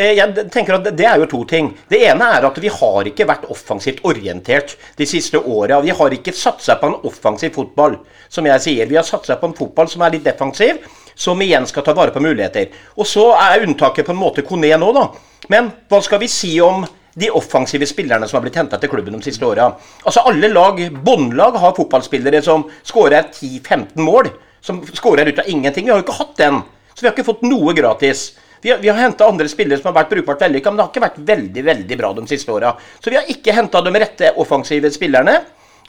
[0.00, 1.72] Jeg tenker at Det er jo to ting.
[1.90, 5.80] Det ene er at vi har ikke vært offensivt orientert de siste åra.
[5.82, 7.98] Vi har ikke satsa på en offensiv fotball,
[8.30, 8.86] som jeg sier.
[8.86, 10.78] Vi har satsa på en fotball som er litt defensiv,
[11.18, 12.70] som igjen skal ta vare på muligheter.
[12.96, 15.08] Og så er unntaket på en måte Kone nå, da.
[15.50, 19.16] Men hva skal vi si om de offensive spillerne som har blitt henta til klubben
[19.16, 19.70] de siste åra.
[20.04, 24.30] Altså alle lag, båndlag, har fotballspillere som skårer 10-15 mål.
[24.60, 25.86] Som skårer ut av ingenting.
[25.88, 26.60] Vi har jo ikke hatt den.
[26.94, 28.30] Så vi har ikke fått noe gratis.
[28.60, 30.92] Vi har, vi har henta andre spillere som har vært brukbart vellykka, men det har
[30.92, 32.74] ikke vært veldig veldig bra de siste åra.
[33.00, 35.38] Så vi har ikke henta de rette offensive spillerne.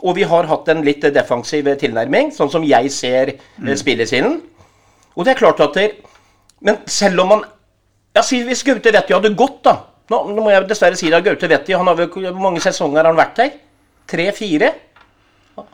[0.02, 3.76] Og vi har hatt en litt defensiv tilnærming, sånn som jeg ser mm.
[4.10, 4.40] sin
[5.14, 5.92] Og det er klart at det,
[6.60, 7.44] Men selv om man
[8.16, 9.76] Ja, si hvis Gaute Vetti hadde gått, da.
[10.12, 11.24] Nå, nå må jeg dessverre si det.
[11.24, 13.52] Gaute Vetti, han har vel, Hvor mange sesonger har han vært her?
[14.12, 14.72] Tre-fire?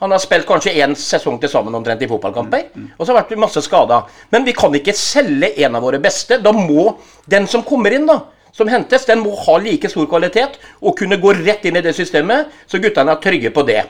[0.01, 2.71] Han har spilt kanskje én sesong til sammen omtrent i fotballkamper.
[2.97, 4.01] Og så har det vært masse skada.
[4.33, 6.41] Men vi kan ikke selge en av våre beste.
[6.43, 6.97] Da må
[7.29, 8.19] den som kommer inn, da,
[8.57, 11.93] som hentes, den må ha like stor kvalitet og kunne gå rett inn i det
[11.97, 13.83] systemet, så guttene er trygge på det.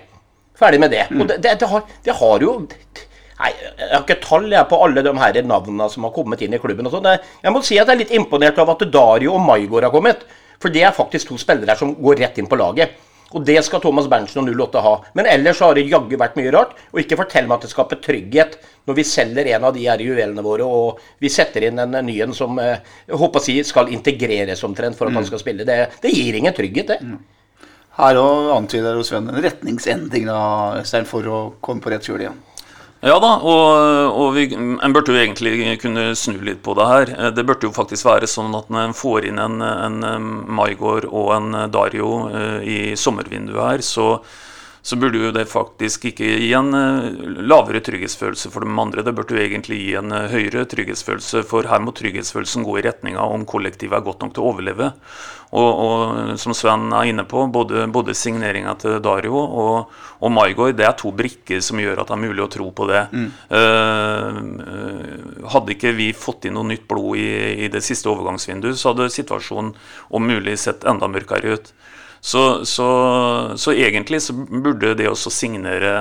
[0.57, 1.05] Ferdig med det.
[1.13, 2.57] Og det, det, det, har, det har jo
[3.37, 6.55] Nei, Jeg har ikke tall jeg på alle de her navnene som har kommet inn
[6.57, 6.87] i klubben.
[6.87, 7.19] og sånn.
[7.43, 10.25] Jeg må si at jeg er litt imponert av at Dario og Maigård har kommet.
[10.59, 12.97] For det er faktisk to spillere som går rett inn på laget.
[13.35, 14.93] Og det skal Thomas Berntsen og 08 ha.
[15.13, 16.73] Men ellers har det jaggu vært mye rart.
[16.93, 18.57] Og ikke fortell meg at det skaper trygghet
[18.87, 22.21] når vi selger en av de her juvelene våre, og vi setter inn en ny
[22.23, 25.67] en som eh, jeg håper å si skal integreres omtrent for at han skal spille.
[25.67, 27.17] Det, det gir ingen trygghet, det.
[27.97, 30.39] Her òg antyder Sven en retningsendring da,
[30.79, 32.39] Øystein, for å komme på rett kjøl igjen.
[33.05, 37.11] Ja da, og, og vi, en burde jo egentlig kunne snu litt på det her.
[37.13, 40.17] Eh, Det burde jo faktisk være sånn at når en får inn en, en eh,
[40.59, 44.07] Maigård og en Dario eh, i sommervinduet her, så,
[44.87, 47.07] så burde jo det faktisk ikke gi en eh,
[47.43, 49.03] lavere trygghetsfølelse for de andre.
[49.03, 52.83] Det burde jo egentlig gi en eh, høyere trygghetsfølelse, for her må trygghetsfølelsen gå i
[52.85, 54.87] retninga om kollektivet er godt nok til å overleve.
[55.59, 59.91] Og, og som Sven er inne på, både, både signeringa til Dario og,
[60.23, 62.87] og Maigård det er to brikker som gjør at det er mulig å tro på
[62.89, 63.03] det.
[63.11, 63.29] Mm.
[63.51, 67.29] Uh, hadde ikke vi fått inn noe nytt blod i,
[67.63, 69.71] i det siste overgangsvinduet, så hadde situasjonen
[70.11, 71.71] om mulig sett enda mørkere ut.
[72.21, 72.87] Så, så,
[73.55, 75.93] så egentlig så burde det også signere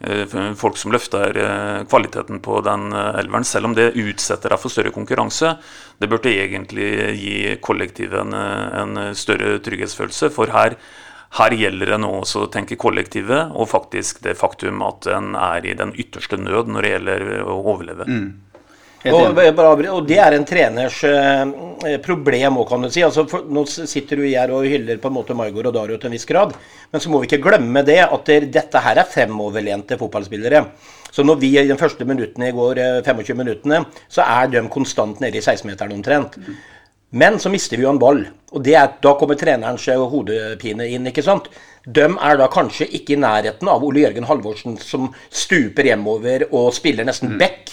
[0.00, 4.62] eh, folk som løfter eh, kvaliteten på den eh, elveren, selv om det utsetter deg
[4.62, 5.54] for større konkurranse.
[6.00, 6.90] Det burde egentlig
[7.20, 10.78] gi kollektivet en, en større trygghetsfølelse, for her,
[11.38, 15.68] her gjelder det nå også å tenke kollektivet, og faktisk det faktum at en er
[15.68, 18.08] i den ytterste nød når det gjelder å overleve.
[18.08, 18.51] Helt
[19.10, 19.38] Og,
[19.90, 23.02] og det er en treners eh, problem òg, kan du si.
[23.02, 26.10] Altså, for, nå sitter du her og hyller på en måte Maigård og Dario til
[26.10, 26.54] en viss grad.
[26.92, 30.62] Men så må vi ikke glemme det at det, dette her er fremoverlente fotballspillere.
[31.12, 34.62] Så når vi i de første minuttene i går, eh, 25 minuttene, så er de
[34.72, 36.38] konstant nede i 16-meteren omtrent.
[37.12, 38.22] Men så mister vi jo en ball,
[38.54, 41.10] og det er, da kommer trenerens eh, hodepine inn.
[41.10, 41.50] ikke sant?
[41.84, 46.70] De er da kanskje ikke i nærheten av Ole Jørgen Halvorsen som stuper hjemover og
[46.76, 47.72] spiller nesten back.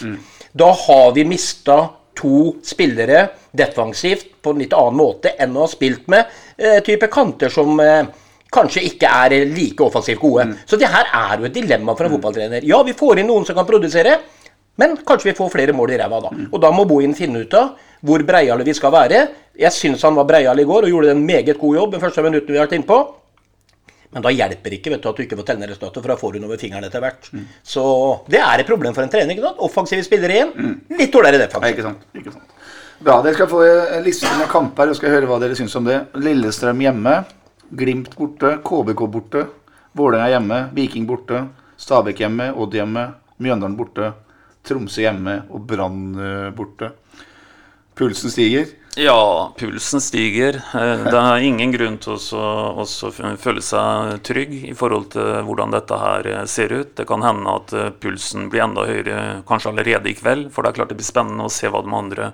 [0.52, 1.76] Da har vi mista
[2.18, 6.26] to spillere defensivt på en litt annen måte enn å ha spilt med
[6.58, 8.02] eh, type kanter som eh,
[8.50, 10.48] kanskje ikke er like offensivt gode.
[10.66, 12.66] Så det her er jo et dilemma for en fotballtrener.
[12.66, 14.18] Ja, vi får inn noen som kan produsere,
[14.80, 16.34] men kanskje vi får flere mål i ræva da.
[16.50, 19.22] Og da må Bohin finne ut av hvor breiale vi skal være.
[19.60, 22.24] Jeg syns han var breial i går og gjorde en meget god jobb den første
[22.26, 23.00] minutten vi har vært innpå.
[24.12, 26.32] Men da hjelper ikke vet du, at du ikke får telle resultatet, for da får
[26.34, 27.28] du noe ved fingeren etter hvert.
[27.62, 27.82] Så
[28.26, 29.30] det er et problem for en trener.
[29.36, 29.60] ikke sant?
[29.62, 31.76] Offensive spillere igjen, litt dårligere Ja, defensiv.
[31.76, 32.02] ikke sant.
[32.18, 32.56] ikke sant.
[33.00, 33.20] Bra.
[33.22, 36.00] Dere skal få en liste med kamper og skal høre hva dere syns om det.
[36.20, 37.14] Lillestrøm hjemme.
[37.72, 38.56] Glimt borte.
[38.66, 39.46] KBK borte.
[39.96, 40.58] Vålerenga hjemme.
[40.76, 41.44] Viking borte.
[41.80, 42.50] Stabæk hjemme.
[42.60, 43.06] Odd hjemme.
[43.40, 44.10] Mjøndalen borte.
[44.66, 46.90] Tromsø hjemme og Brann eh, borte.
[47.96, 48.66] Pulsen stiger.
[48.96, 50.54] Ja, pulsen stiger.
[50.74, 52.86] Eh, Det er ingen grunn til å
[53.38, 56.96] føle seg trygg i forhold til hvordan dette her eh, ser ut.
[56.98, 60.72] Det kan hende at eh, pulsen blir enda høyere kanskje allerede i kveld, for det
[60.72, 62.32] er klart det blir spennende å se hva de andre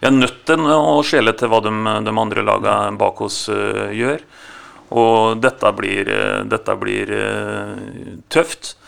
[0.00, 1.74] Vi er nødt til å skjele til hva de,
[2.08, 3.50] de andre lagene bak oss
[3.92, 4.24] gjør.
[4.96, 6.08] Og dette blir,
[6.48, 7.12] dette blir
[8.32, 8.78] tøft.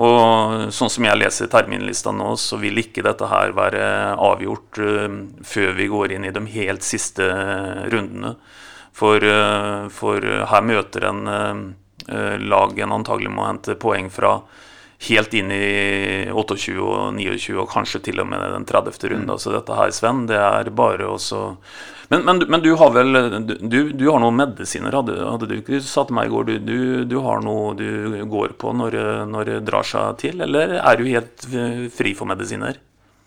[0.00, 3.84] Og sånn som jeg leser terminlista nå, så vil ikke dette her være
[4.16, 8.36] avgjort uh, før vi går inn i de helt siste eh, rundene.
[8.96, 14.38] For, uh, for her møter en uh, lag en antagelig må hente poeng fra
[15.08, 19.00] helt inn i 28 og 29 og kanskje til og med den 30.
[19.14, 19.38] runde.
[19.40, 21.18] Så dette her, Sven, det er bare å
[22.12, 25.78] men, men, men du har vel du, du har noen medisiner, hadde, hadde du ikke
[25.80, 26.44] sagt til meg i går?
[26.44, 28.98] Du, du, du har noe du går på når,
[29.32, 31.46] når det drar seg til, eller er du helt
[31.96, 32.76] fri for medisiner?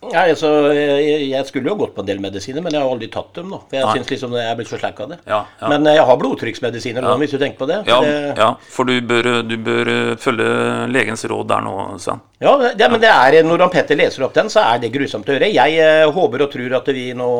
[0.04, 3.08] Nei, altså, jeg, jeg skulle jo gått på en del medisiner, men jeg har aldri
[3.10, 3.48] tatt dem.
[3.50, 3.94] nå, For jeg Nei.
[3.96, 5.18] synes liksom jeg er blitt så slakk av det.
[5.24, 5.70] Ja, ja.
[5.72, 7.78] Men eh, jeg har blodtrykksmedisiner nå, hvis du tenker på det.
[7.88, 10.50] Ja, det ja for du bør, du bør eh, følge
[10.92, 12.22] legens råd der nå, Sven.
[12.44, 15.32] Ja, det, men det er, når han Petter leser opp den, så er det grusomt
[15.32, 15.50] å høre.
[15.56, 17.30] Jeg eh, håper og tror at vi nå,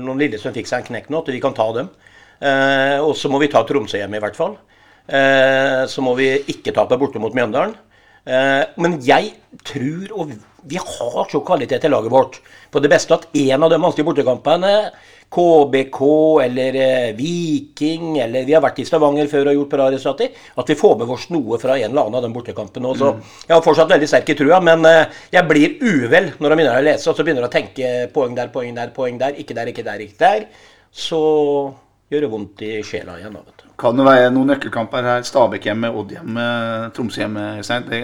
[0.00, 1.92] når Lillesund fikk seg en knekk nå, at vi kan ta dem.
[2.40, 4.56] Eh, og så må vi ta Tromsø hjemme, i hvert fall.
[5.06, 7.76] Eh, så må vi ikke tape borte mot Mjøndalen.
[8.26, 9.36] Eh, men jeg
[9.68, 10.32] tror og
[10.66, 12.40] vi har så kvalitet i laget vårt
[12.72, 14.72] på det beste at en av de vanskelige bortekampene
[15.36, 15.98] KBK
[16.44, 20.36] eller eh, Viking eller Vi har vært i Stavanger før og gjort bra resultater.
[20.54, 22.92] At vi får med oss noe fra en eller annen av de bortekampene.
[22.98, 23.22] Så Mm.
[23.48, 26.78] jeg har fortsatt veldig sterk i trua, men eh, jeg blir uvel når jeg begynner
[26.78, 29.34] å lese og så begynner jeg å tenke poeng der, poeng der, poeng der.
[29.42, 30.46] Ikke der, ikke der, ikke der.
[30.92, 31.20] Så
[32.10, 33.34] gjør det vondt i sjela igjen.
[33.34, 33.65] da, vet du.
[33.76, 35.24] Kan det være noen nøkkelkamper her?
[35.26, 36.44] Stabæk hjemme, Odd hjemme,
[36.96, 37.44] Tromsø hjemme.
[37.60, 38.00] Det,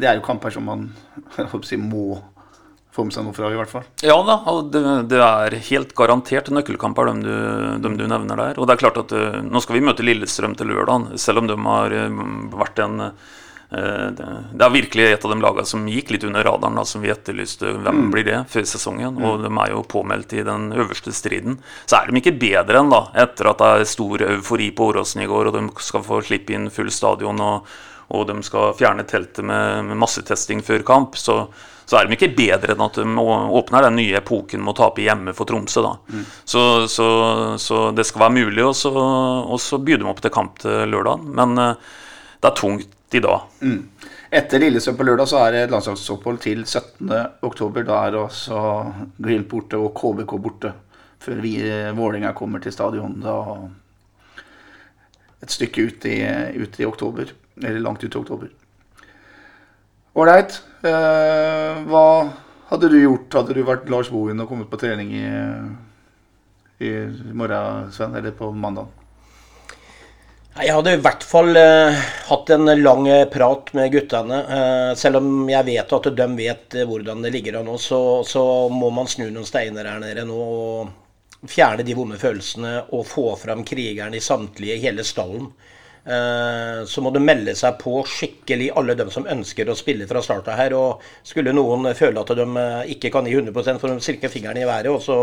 [0.00, 0.88] det er jo kamper som man
[1.68, 2.18] si, må
[2.94, 3.86] få med seg noe fra, i hvert fall.
[4.06, 7.32] Ja da, og det, det er helt garantert nøkkelkamper, de du,
[7.82, 8.60] dem du nevner der.
[8.60, 11.50] Og det er klart at eh, nå skal vi møte Lillestrøm til lørdag, selv om
[11.50, 12.20] de har eh,
[12.54, 13.08] vært en
[13.74, 17.02] det det er virkelig et av de lagene som gikk litt under radaren, da, som
[17.02, 17.72] vi etterlyste.
[17.82, 19.18] Hvem blir det før sesongen?
[19.18, 21.58] Og de er jo påmeldt i den øverste striden.
[21.90, 25.24] Så er de ikke bedre enn da, etter at det er stor eufori på Åråsen
[25.24, 27.74] i går, og de skal få slippe inn full stadion, og,
[28.14, 31.18] og de skal fjerne teltet med, med massetesting før kamp.
[31.18, 31.40] Så,
[31.84, 33.26] så er de ikke bedre enn at de
[33.58, 35.82] åpner den nye epoken med å tape hjemme for Tromsø.
[35.82, 35.96] da.
[36.46, 37.10] Så, så,
[37.58, 41.26] så det skal være mulig, og så, byr de opp til kamp til lørdag.
[41.42, 41.94] Men eh,
[42.38, 43.22] det er tungt i
[43.62, 43.80] Mm.
[44.34, 47.12] Etter Lillesund på lørdag så er det landslagsopphold til 17.
[47.46, 47.84] oktober.
[47.86, 48.58] Da er det også
[49.22, 50.72] Glimt borte og KBK borte.
[51.24, 51.54] Før vi
[51.96, 53.38] Vålerenga kommer til stadion da
[55.44, 56.18] et stykke ut i,
[56.58, 57.30] ut i oktober.
[57.62, 58.50] Eller langt ut i oktober.
[60.14, 60.58] Ålreit.
[60.86, 62.04] Eh, hva
[62.70, 63.34] hadde du gjort?
[63.34, 65.24] Hadde du vært Lars Bohin og kommet på trening i,
[66.86, 66.92] i
[67.34, 68.14] morgen, Sven?
[68.18, 69.03] Eller på mandag?
[70.54, 71.96] Jeg hadde i hvert fall eh,
[72.28, 74.36] hatt en lang eh, prat med guttene.
[74.56, 77.98] Eh, selv om jeg vet at de vet eh, hvordan det ligger an nå, så,
[78.22, 80.38] så må man snu noen steiner her nede nå.
[80.38, 85.50] og Fjerne de vonde følelsene og få fram krigeren i samtlige, hele stallen.
[86.06, 90.22] Eh, så må du melde seg på skikkelig, alle dem som ønsker å spille fra
[90.22, 90.78] starta her.
[90.78, 94.62] Og skulle noen føle at de eh, ikke kan gi 100% får de cirka fingeren
[94.62, 95.22] i været og så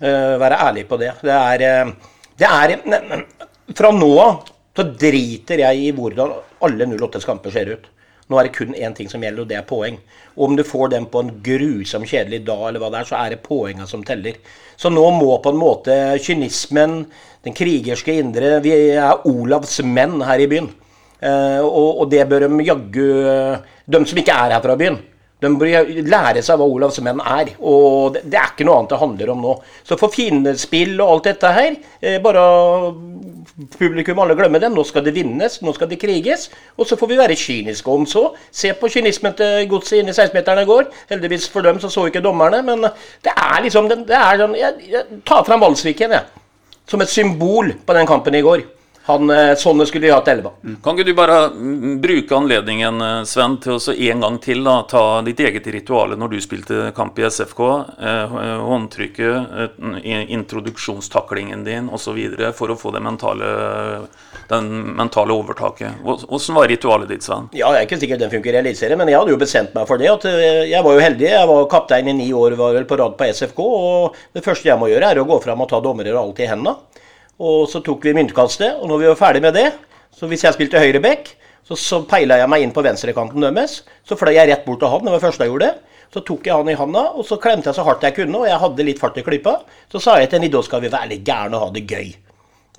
[0.00, 1.10] være ærlig på det.
[1.20, 1.90] Det er,
[2.40, 4.40] det er Fra nå av
[4.76, 6.30] så driter jeg i hvordan
[6.64, 7.88] alle 08s kamper ser ut.
[8.30, 9.96] Nå er det kun én ting som gjelder, og det er poeng.
[10.36, 13.18] Og om du får dem på en grusom kjedelig dag, eller hva det er, så
[13.18, 14.38] er det poenga som teller.
[14.78, 17.02] Så nå må på en måte kynismen,
[17.44, 20.70] den krigerske indre Vi er Olavs menn her i byen.
[21.20, 23.08] Eh, og det bør de jaggu
[23.84, 24.96] De som ikke er her fra byen.
[25.40, 27.54] De bør lære seg hva Olavs menn er.
[27.64, 29.54] Og det, det er ikke noe annet det handler om nå.
[29.86, 32.44] Så for fiendespill og alt dette her, eh, bare
[33.78, 34.70] publikum alle glemmer det.
[34.72, 36.48] Nå skal det vinnes, nå skal det kriges.
[36.76, 38.26] Og så får vi være kyniske om så.
[38.52, 40.90] Se på kynismen til godset inne i 16-meteren i går.
[41.12, 42.84] Heldigvis for dem så så ikke dommerne, men
[43.24, 46.24] det er liksom det er Jeg, jeg tar fram Valsviken, jeg.
[46.88, 48.66] Som et symbol på den kampen i går.
[49.10, 50.52] Han, eh, Sånne skulle vi hatt elleve.
[50.84, 54.76] Kan ikke du bare mm, bruke anledningen, eh, Sven, til å en gang til da,
[54.88, 57.62] ta ditt eget rituale når du spilte kamp i SFK?
[58.00, 59.78] Eh, håndtrykket,
[60.36, 62.18] introduksjonstaklingen din osv.
[62.56, 63.50] for å få det mentale,
[64.48, 66.00] den mentale overtaket.
[66.04, 67.50] Hvordan var ritualet ditt, Sven?
[67.52, 69.88] Ja, jeg er ikke sikkert den funker i Eliteserien, men jeg hadde jo bestemt meg
[69.90, 70.10] for det.
[70.70, 71.28] Jeg var jo heldig.
[71.30, 73.60] Jeg var kaptein i ni år var vel på rad på SFK.
[73.60, 76.42] Og det første jeg må gjøre, er å gå fram og ta dommere og alt
[76.44, 76.76] i hendene.
[77.40, 79.70] Og så tok vi myntkastet, og når vi var ferdig med det,
[80.12, 81.30] så hvis jeg spilte høyreback,
[81.64, 83.80] så, så peila jeg meg inn på venstrekanten deres.
[84.04, 85.70] Så fløy jeg rett bort til han, det var første jeg gjorde.
[86.10, 88.48] Så tok jeg han i handa, og så klemte jeg så hardt jeg kunne, og
[88.48, 89.60] jeg hadde litt fart i klypa.
[89.92, 92.10] Så sa jeg til da skal vi være litt gærne og ha det gøy.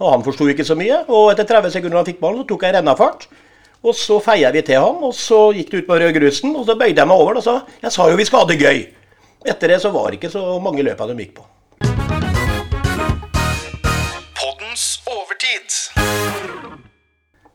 [0.01, 2.65] Og han forsto ikke så mye, og etter 30 sekunder han fikk ballen, så tok
[2.67, 3.29] jeg rennafart.
[3.81, 6.77] Og så feia vi til han, og så gikk det ut på rødgrusen, og så
[6.77, 8.83] bøyde jeg meg over og sa Jeg sa jo vi skal ha det gøy.
[9.41, 11.50] Etter det så var det ikke så mange løp de gikk på.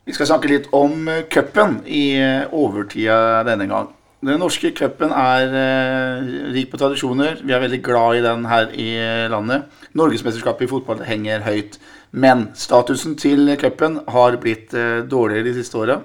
[0.07, 3.89] Vi skal snakke litt om eh, cupen i eh, overtida denne gang.
[4.23, 7.41] Den norske cupen er eh, rik på tradisjoner.
[7.43, 8.87] Vi er veldig glad i den her i
[9.33, 9.65] landet.
[9.99, 11.81] Norgesmesterskapet i fotball henger høyt.
[12.15, 14.71] Men statusen til cupen har blitt
[15.11, 15.97] dårligere de siste åra.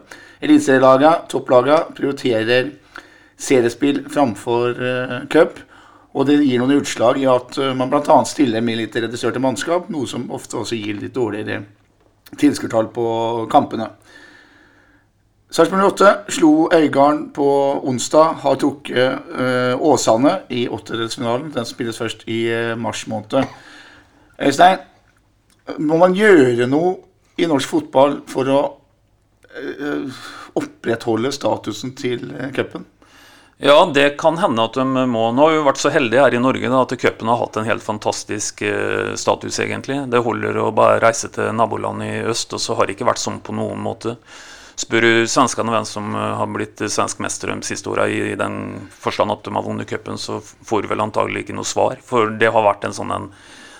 [0.42, 2.72] Eliteserielagene, topplaga, prioriterer
[3.38, 4.82] seriespill framfor
[5.32, 5.62] cup.
[6.18, 8.18] Og det gir noen utslag i at man bl.a.
[8.28, 11.62] stiller med litt reduserte mannskap, noe som ofte også gir litt dårligere
[12.40, 13.06] tilskuertall på
[13.52, 13.90] kampene.
[15.52, 17.46] Sarpsborg 8 slo Øygarden på
[17.84, 18.24] onsdag.
[18.44, 21.52] Har trukket øh, Åsane i åttedelsfinalen.
[21.54, 23.44] Den spilles først i øh, mars måned.
[24.42, 24.78] Øystein,
[25.80, 26.96] må man gjøre noe
[27.38, 28.62] i norsk fotball for å
[29.60, 30.24] øh,
[30.56, 32.88] opprettholde statusen til cupen?
[33.64, 35.28] Ja, det kan hende at de må.
[35.32, 37.68] Nå har vi vært så heldige her i Norge da, at cupen har hatt en
[37.68, 40.00] helt fantastisk eh, status, egentlig.
[40.10, 43.22] Det holder å bare reise til nabolandet i øst, og så har det ikke vært
[43.22, 44.16] sånn på noen måte.
[44.82, 48.56] Spør du svenskene hvem som eh, har blitt svensk mester de siste åra, i den
[48.98, 52.02] forstand at de har vunnet cupen, så får du vel antagelig ikke noe svar.
[52.02, 53.30] For det har vært en sånn en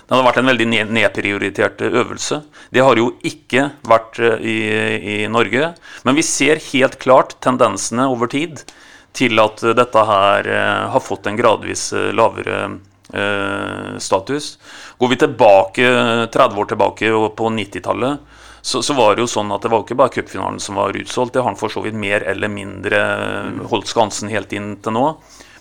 [0.02, 2.42] det har vært en veldig nedprioritert øvelse.
[2.74, 4.56] Det har jo ikke vært i,
[4.98, 5.70] i, Norge.
[6.04, 8.60] Men vi ser helt klart tendensene over tid
[9.12, 10.48] til at dette her
[10.92, 12.62] har fått en gradvis lavere
[13.12, 14.58] eh, status.
[14.98, 15.90] Går vi tilbake
[16.32, 18.18] 30 år tilbake på 90-tallet,
[18.62, 21.34] så, så, var det jo sånn at det var ikke bare cupfinalen som var utsolgt.
[21.34, 23.00] Det har han for så vidt mer eller mindre
[23.72, 25.06] holdt skansen helt inn til nå.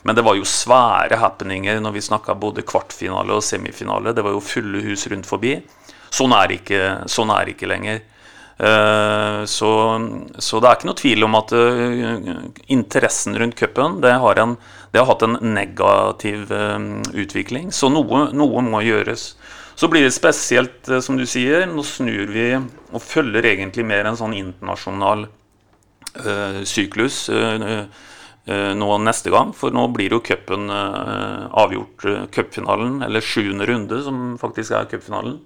[0.05, 4.13] Men det var jo svære happeninger når vi snakka både kvartfinale og semifinale.
[4.13, 5.55] Det var jo fulle hus rundt forbi.
[6.13, 8.03] Sånn er det ikke, sånn ikke lenger.
[8.61, 9.69] Uh, så,
[10.37, 12.27] så, det er ikke noe tvil om at uh,
[12.69, 17.71] interessen rundt cupen det det har hatt en negativ um, utvikling.
[17.73, 19.31] Så noe, noe, må gjøres.
[19.73, 24.19] Så blir det spesielt, som du sier, nå snur vi og følger egentlig mer en
[24.19, 27.87] sånn internasjonal uh, syklus uh,
[28.45, 29.55] nå neste gang.
[29.57, 32.05] For nå blir jo cupen avgjort,
[32.35, 35.39] cupfinalen, eller sjuende runde, som faktisk er cupfinalen.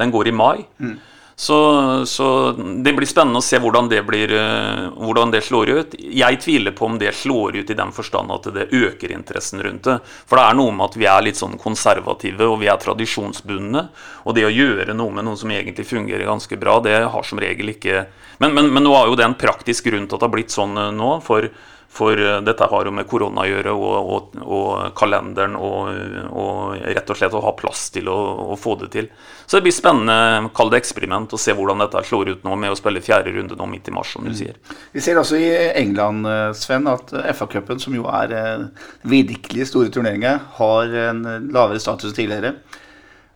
[0.00, 0.64] Den går i mai.
[0.80, 0.96] Mm.
[1.38, 5.96] Så, så, det blir spennende å se hvordan det, blir, eh, hvordan det, slår ut.
[6.00, 9.84] Jeg tviler på om det slår ut i den forstand at det øker interessen rundt
[9.84, 9.98] det.
[10.24, 13.84] For det er noe med at vi er litt sånn konservative og vi er tradisjonsbundne.
[14.24, 17.42] Og det å gjøre noe med noe som egentlig fungerer ganske bra, det har som
[17.42, 18.06] regel ikke
[18.40, 20.56] Men, men, men nå er jo det en praktisk grunn til at det har blitt
[20.56, 21.18] sånn eh, nå.
[21.24, 21.50] for
[21.88, 25.90] for eh, dette har jo med korona å gjøre, og, og, og kalenderen, og,
[26.28, 28.16] og, rett og slett å ha plass til å,
[28.52, 29.10] å, få det til.
[29.46, 32.74] Så det blir spennende, kall det eksperiment, å se hvordan dette slår ut nå med
[32.74, 34.38] å spille fjerde runde nå midt i mars, som du mm.
[34.38, 34.58] sier.
[34.92, 38.66] Vi ser også i England, eh, Sven, at FA-cupen, som jo er eh,
[39.06, 41.24] virkelig store turneringer, har en
[41.54, 42.56] lavere status enn tidligere.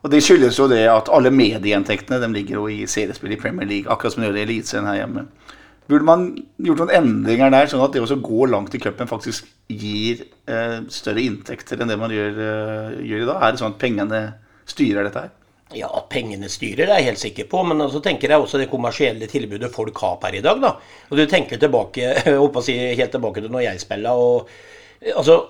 [0.01, 3.91] Og Det skyldes jo det at alle medieinntektene ligger jo i seriespill i Premier League,
[3.93, 5.27] akkurat som de gjør i Eliteserien her hjemme.
[5.91, 6.29] Burde man
[6.63, 10.79] gjort noen endringer der, sånn at det å gå langt i cupen faktisk gir eh,
[10.93, 13.43] større inntekter enn det man gjør, eh, gjør, i dag?
[13.43, 14.21] Er det sånn at pengene
[14.71, 15.37] styrer dette her?
[15.75, 17.63] Ja, at pengene styrer det er jeg helt sikker på.
[17.67, 20.63] Men så altså, tenker jeg også det kommersielle tilbudet folk har per i dag.
[20.63, 20.75] da.
[21.11, 24.15] Og du tenker tilbake, jeg å si helt tilbake til når jeg spilla.
[25.15, 25.41] Altså,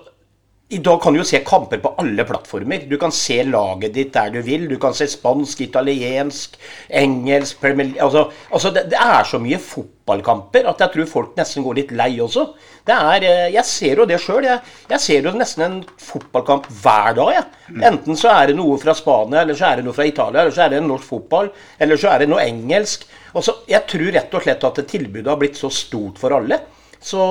[0.71, 2.85] i dag kan du jo se kamper på alle plattformer.
[2.87, 4.69] Du kan se laget ditt der du vil.
[4.69, 6.55] Du kan se spansk, italiensk,
[6.87, 11.65] engelsk Premier altså, altså det, det, er så mye fotballkamper at jeg tror folk nesten
[11.65, 12.45] går litt lei også.
[12.87, 14.47] Det er, eh, jeg ser jo det sjøl.
[14.47, 14.63] Jeg,
[14.93, 17.33] jeg, ser jo nesten en fotballkamp hver dag.
[17.35, 17.81] Jeg.
[17.91, 20.55] Enten så er det noe fra Spania, eller så er det noe fra Italia, eller
[20.55, 21.51] så er det norsk fotball,
[21.83, 23.03] eller så er det noe engelsk.
[23.35, 26.63] Altså, jeg tror rett og slett at tilbudet har blitt så stort for alle.
[27.01, 27.21] Så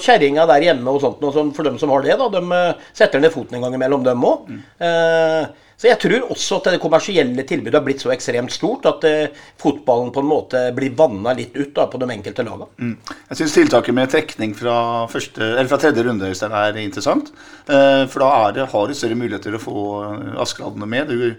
[0.00, 3.20] kjerringa der hjemme og sånt, og for dem som har det, da, de eh, setter
[3.20, 4.48] ned foten en gang imellom, dem òg.
[4.48, 4.62] Mm.
[4.88, 9.04] Eh, så jeg tror også at det kommersielle tilbudet har blitt så ekstremt stort at
[9.08, 12.68] eh, fotballen på en måte blir vanna litt ut da, på de enkelte lagene.
[12.78, 12.92] Mm.
[13.32, 14.76] Jeg syns tiltaket med trekning fra,
[15.10, 17.32] første, fra tredje runde er interessant.
[17.66, 19.82] Eh, for da det, har du større muligheter til å få
[20.44, 21.10] Askeladden med.
[21.10, 21.34] Du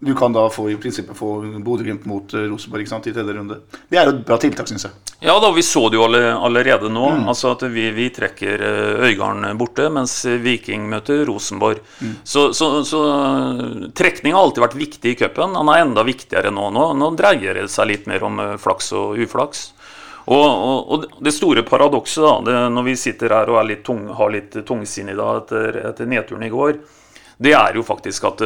[0.00, 3.60] du kan da få i prinsippet få Bodø-Glimt mot uh, Rosenborg i tredje runde.
[3.88, 5.12] Det er jo et bra tiltak, syns jeg.
[5.24, 7.06] Ja da, vi så det jo allerede nå.
[7.16, 7.28] Mm.
[7.32, 11.80] altså at Vi, vi trekker uh, Øygarden borte, mens Viking møter Rosenborg.
[12.00, 12.18] Mm.
[12.24, 13.00] Så, så, så
[13.96, 15.56] trekning har alltid vært viktig i cupen.
[15.56, 16.68] Han er enda viktigere nå.
[16.76, 16.90] nå.
[17.00, 19.70] Nå dreier det seg litt mer om flaks og uflaks.
[20.26, 24.58] Og, og, og, det store paradokset når vi sitter her og litt tung, har litt
[24.66, 26.80] tungsinn i dag etter, etter nedturen i går,
[27.38, 28.42] det er jo faktisk at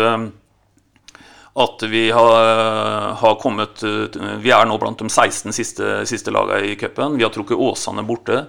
[1.59, 6.77] at vi har, har, kommet Vi er nå blant de 16 siste, siste lagene i
[6.79, 7.17] cupen.
[7.19, 8.45] Vi har trukket Åsane borte.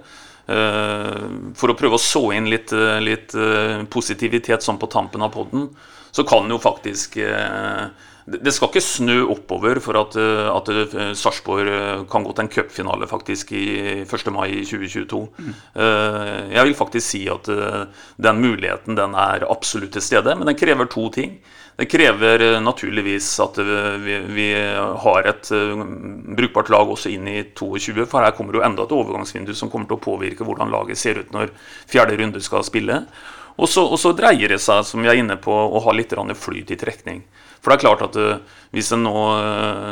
[0.52, 2.74] Uh, for å prøve å så inn litt,
[3.04, 5.70] litt uh, positivitet sånn på tampen av poden,
[6.12, 7.92] så kan jo faktisk uh,
[8.32, 10.68] det skal ikke snø oppover for at, at
[11.18, 13.64] Sarpsborg kan gå til en cupfinale faktisk i
[14.06, 14.30] 1.
[14.32, 15.22] mai 2022.
[15.42, 15.56] Mm.
[16.54, 17.50] Jeg vil faktisk si at
[18.22, 21.34] den muligheten den er absolutt til stede, men den krever to ting.
[21.82, 24.48] Det krever eh, naturligvis at eh, vi, vi
[25.04, 25.80] har et uh,
[26.38, 29.90] brukbart lag også inn i 22, for her kommer jo enda et overgangsvindu som kommer
[29.90, 31.50] til å påvirke hvordan laget ser ut når
[31.90, 33.00] fjerde runde skal spille.
[33.58, 36.14] Og så, og så dreier det seg, som vi er inne på, å ha litt
[36.38, 37.24] flyt i trekning.
[37.58, 38.20] For det er klart at
[38.70, 39.18] hvis en nå,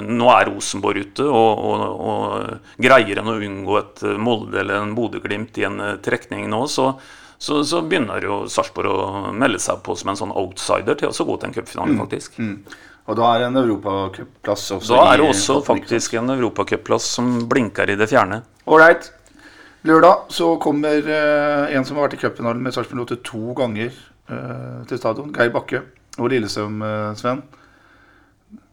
[0.06, 4.94] nå er Rosenborg ute, og, og, og greier en å unngå et Molde eller en
[4.98, 6.92] Bodø-Glimt i en trekning nå, så,
[7.40, 11.28] så, så begynner jo Sarpsborg å melde seg på som en sånn outsider til å
[11.30, 12.02] gå til en cupfinale, mm.
[12.04, 12.40] faktisk.
[12.40, 12.58] Mm.
[13.10, 14.92] Og da er det en europacupplass også?
[14.92, 18.42] Da er det også faktisk en europacupplass som blinker i det fjerne.
[18.70, 19.08] Ålreit.
[19.88, 23.96] Lørdag så kommer uh, en som har vært i cupfinalen med Sarpsborg 8 to ganger
[24.30, 25.32] uh, til stadion.
[25.34, 25.86] Geir Bakke
[26.20, 27.40] og Lillestrøm, uh, Sven.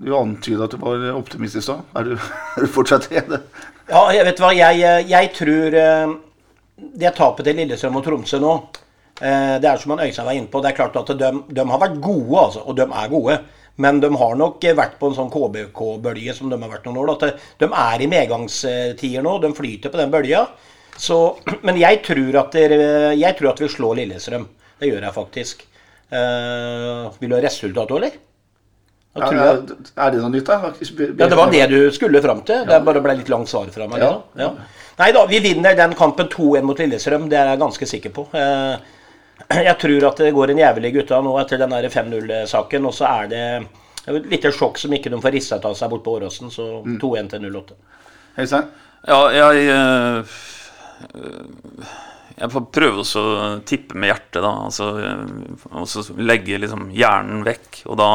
[0.03, 1.87] Du antyda at du var optimist i stad.
[1.95, 2.19] Er, du-
[2.57, 3.41] er du fortsatt det?
[3.87, 6.15] Ja, jeg vet hva, jeg, eh, jeg tror eh,
[6.77, 8.53] det tapet til Lillestrøm og Tromsø nå
[9.25, 10.61] eh, Det er som han Øystein var inne på.
[10.61, 12.65] Det er klart at de, de har vært gode, altså.
[12.69, 13.39] Og de er gode.
[13.81, 17.15] Men de har nok vært på en sånn KBK-bølge som de har vært noen år.
[17.17, 19.39] At de er i medgangstider nå.
[19.45, 20.47] De flyter på den bølga.
[21.67, 22.77] Men jeg tror, at der,
[23.17, 24.47] jeg tror at vi slår Lillestrøm.
[24.81, 25.67] Det gjør jeg faktisk.
[26.07, 28.21] Uh, vil du ha resultat òg, eller?
[29.17, 29.53] Ja,
[30.05, 30.73] er det noe nytt, da?
[30.73, 32.67] ja, det var det du skulle fram til.
[32.69, 34.03] Det bare ble litt langt svar fra meg.
[34.05, 34.11] Ja.
[34.37, 34.51] Ja.
[34.51, 34.75] Ja.
[34.97, 37.27] Nei da, vi vinner den kampen 2-1 mot Lillestrøm.
[37.29, 38.29] Det er jeg ganske sikker på.
[38.37, 38.77] Eh,
[39.69, 42.87] Jeg tror at det går en jævlig gutta nå etter den der 5-0-saken.
[42.89, 43.43] Og så er det
[44.09, 46.51] et lite sjokk som ikke de får rissa av seg bort på Åråsen.
[46.55, 46.67] Så
[47.03, 47.77] 2-1 til 08.
[48.41, 48.71] Øystein?
[49.07, 50.39] Ja, jeg eh,
[52.37, 54.53] Jeg får prøve også å tippe med hjertet, da.
[54.67, 57.83] Altså, eh, og så legge liksom hjernen vekk.
[57.91, 58.11] Og da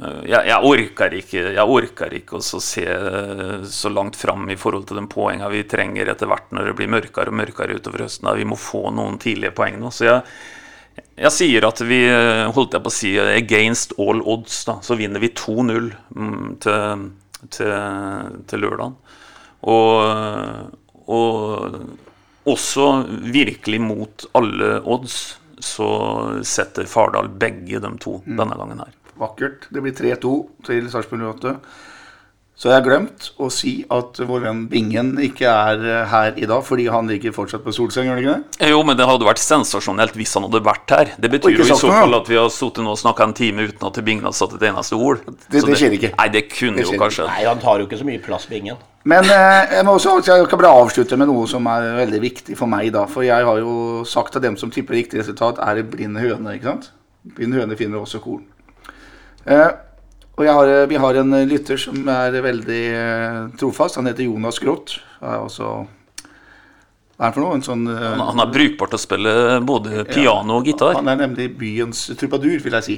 [0.00, 4.88] jeg, jeg orker ikke Jeg orker ikke å se eh, så langt fram i forhold
[4.88, 8.30] til de poengene vi trenger etter hvert når det blir mørkere og mørkere utover høsten.
[8.38, 9.92] Vi må få noen tidlige poeng nå.
[9.94, 10.22] Så jeg,
[11.20, 14.98] jeg sier at vi eh, holdt jeg på å si against all odds, da, så
[14.98, 17.04] vinner vi 2-0 mm, til,
[17.52, 17.76] til,
[18.50, 18.96] til lørdagen.
[19.62, 20.72] Og,
[21.14, 22.88] og også
[23.30, 25.20] virkelig mot alle odds
[25.62, 25.88] så
[26.42, 28.96] setter Fardal begge de to denne gangen her.
[29.22, 29.70] Vakkert.
[29.72, 30.34] Det blir 3-2
[30.66, 31.56] til Sarpsborg 08.
[32.62, 36.44] Så jeg har glemt å si at vår venn Bingen ikke er eh, her i
[36.46, 38.68] dag, fordi han ligger fortsatt på solseng, gjør han ikke det?
[38.70, 41.10] Jo, men det hadde vært sensasjonelt hvis han hadde vært her.
[41.18, 43.88] Det betyr jo i så fall at vi har sittet og snakka en time uten
[43.88, 45.24] at Bingen har satt et eneste ord.
[45.48, 46.12] Det- det skjer ikke.
[46.20, 48.76] Nei, det kunne Det jo kanskje Nei, han tar jo ikke så mye plass Bingen.
[49.10, 52.56] Men eh, jeg må også jeg kan bare avslutte med noe som er veldig viktig
[52.60, 52.92] for meg.
[52.92, 56.20] da, For jeg har jo sagt at dem som tipper riktig resultat, er en blind
[56.20, 56.54] høne.
[56.54, 56.92] ikke sant?
[57.24, 58.44] Blind høne finner også korn.
[59.46, 59.70] Eh,
[60.38, 63.96] og jeg har, eh, vi har en lytter som er veldig eh, trofast.
[64.00, 65.00] Han heter Jonas Groth.
[65.22, 65.72] Er også,
[67.16, 67.56] hva er han for noe?
[67.58, 69.34] En sånn eh, Han, han er brukbar til å spille
[69.66, 70.94] både piano og gitar.
[70.98, 72.96] Han er nemlig byens trubadur, vil jeg si.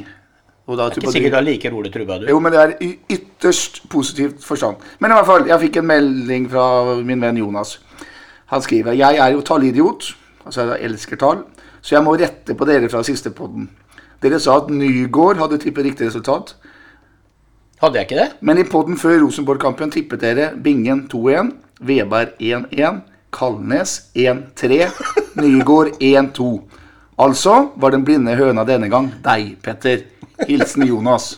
[0.64, 2.28] Og da Ikke trubadur- sikkert han liker ordet trubadur.
[2.32, 4.76] jo, men det er i ytterst positivt forstand.
[4.98, 7.74] Men i hvert fall, jeg fikk en melding fra min venn Jonas.
[8.48, 10.14] Han skriver Jeg er jo tallidiot,
[10.46, 11.42] altså jeg elsker tall,
[11.84, 13.68] så jeg må rette på dere fra siste podden.
[14.24, 16.54] Dere sa at Nygård hadde tippet riktig resultat,
[17.82, 18.28] Hadde jeg ikke det?
[18.40, 21.50] men i podden før Rosenborg-kampen tippet dere Bingen 2-1,
[21.84, 23.02] Veberg 1-1,
[23.34, 24.88] Kalnes 1-3,
[25.36, 26.62] Nygård 1-2.
[27.18, 30.06] Altså var den blinde høna denne gang deg, Petter.
[30.48, 31.34] Hilsen Jonas.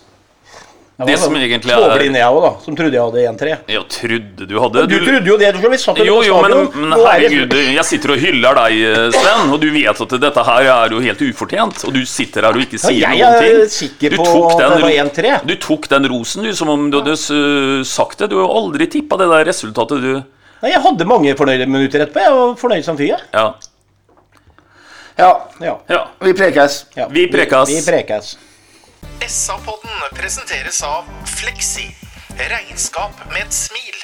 [0.97, 2.51] Jeg Det som sånn egentlig er- Småblind jeg òg, da.
[2.65, 3.57] Som trodde jeg hadde 1-3.
[3.69, 6.93] Ja, trodde du hadde Du trodde jo det, du, vi satt jo Jo, men, men
[6.97, 10.63] er herregud, jeg sitter og hyller deg, eh, Sven, og du vet at dette her
[10.73, 11.85] er jo helt ufortjent.
[11.85, 13.69] Og du sitter her og ikke sier jeg noen er ting.
[13.77, 15.47] sikker Du på tok at det var 1-3.
[15.47, 18.31] Du tok den rosen, du, som om du hadde eh, sagt det.
[18.33, 20.25] Du har aldri tippa det der resultatet, du.
[20.63, 22.25] Nei, Jeg hadde mange fornøyde minutter etterpå.
[22.25, 23.21] Jeg var fornøyd som fyr.
[23.37, 23.51] Ja.
[25.19, 25.31] Ja,
[25.61, 25.77] Ja.
[25.89, 26.07] ja.
[26.25, 26.87] vi prekes.
[26.97, 27.07] Ja.
[27.09, 27.69] Vi prekes.
[27.69, 28.37] Vi, vi prekas.
[29.27, 31.89] SA-podden presenteres av Fleksi.
[32.37, 33.96] Regnskap med et smil.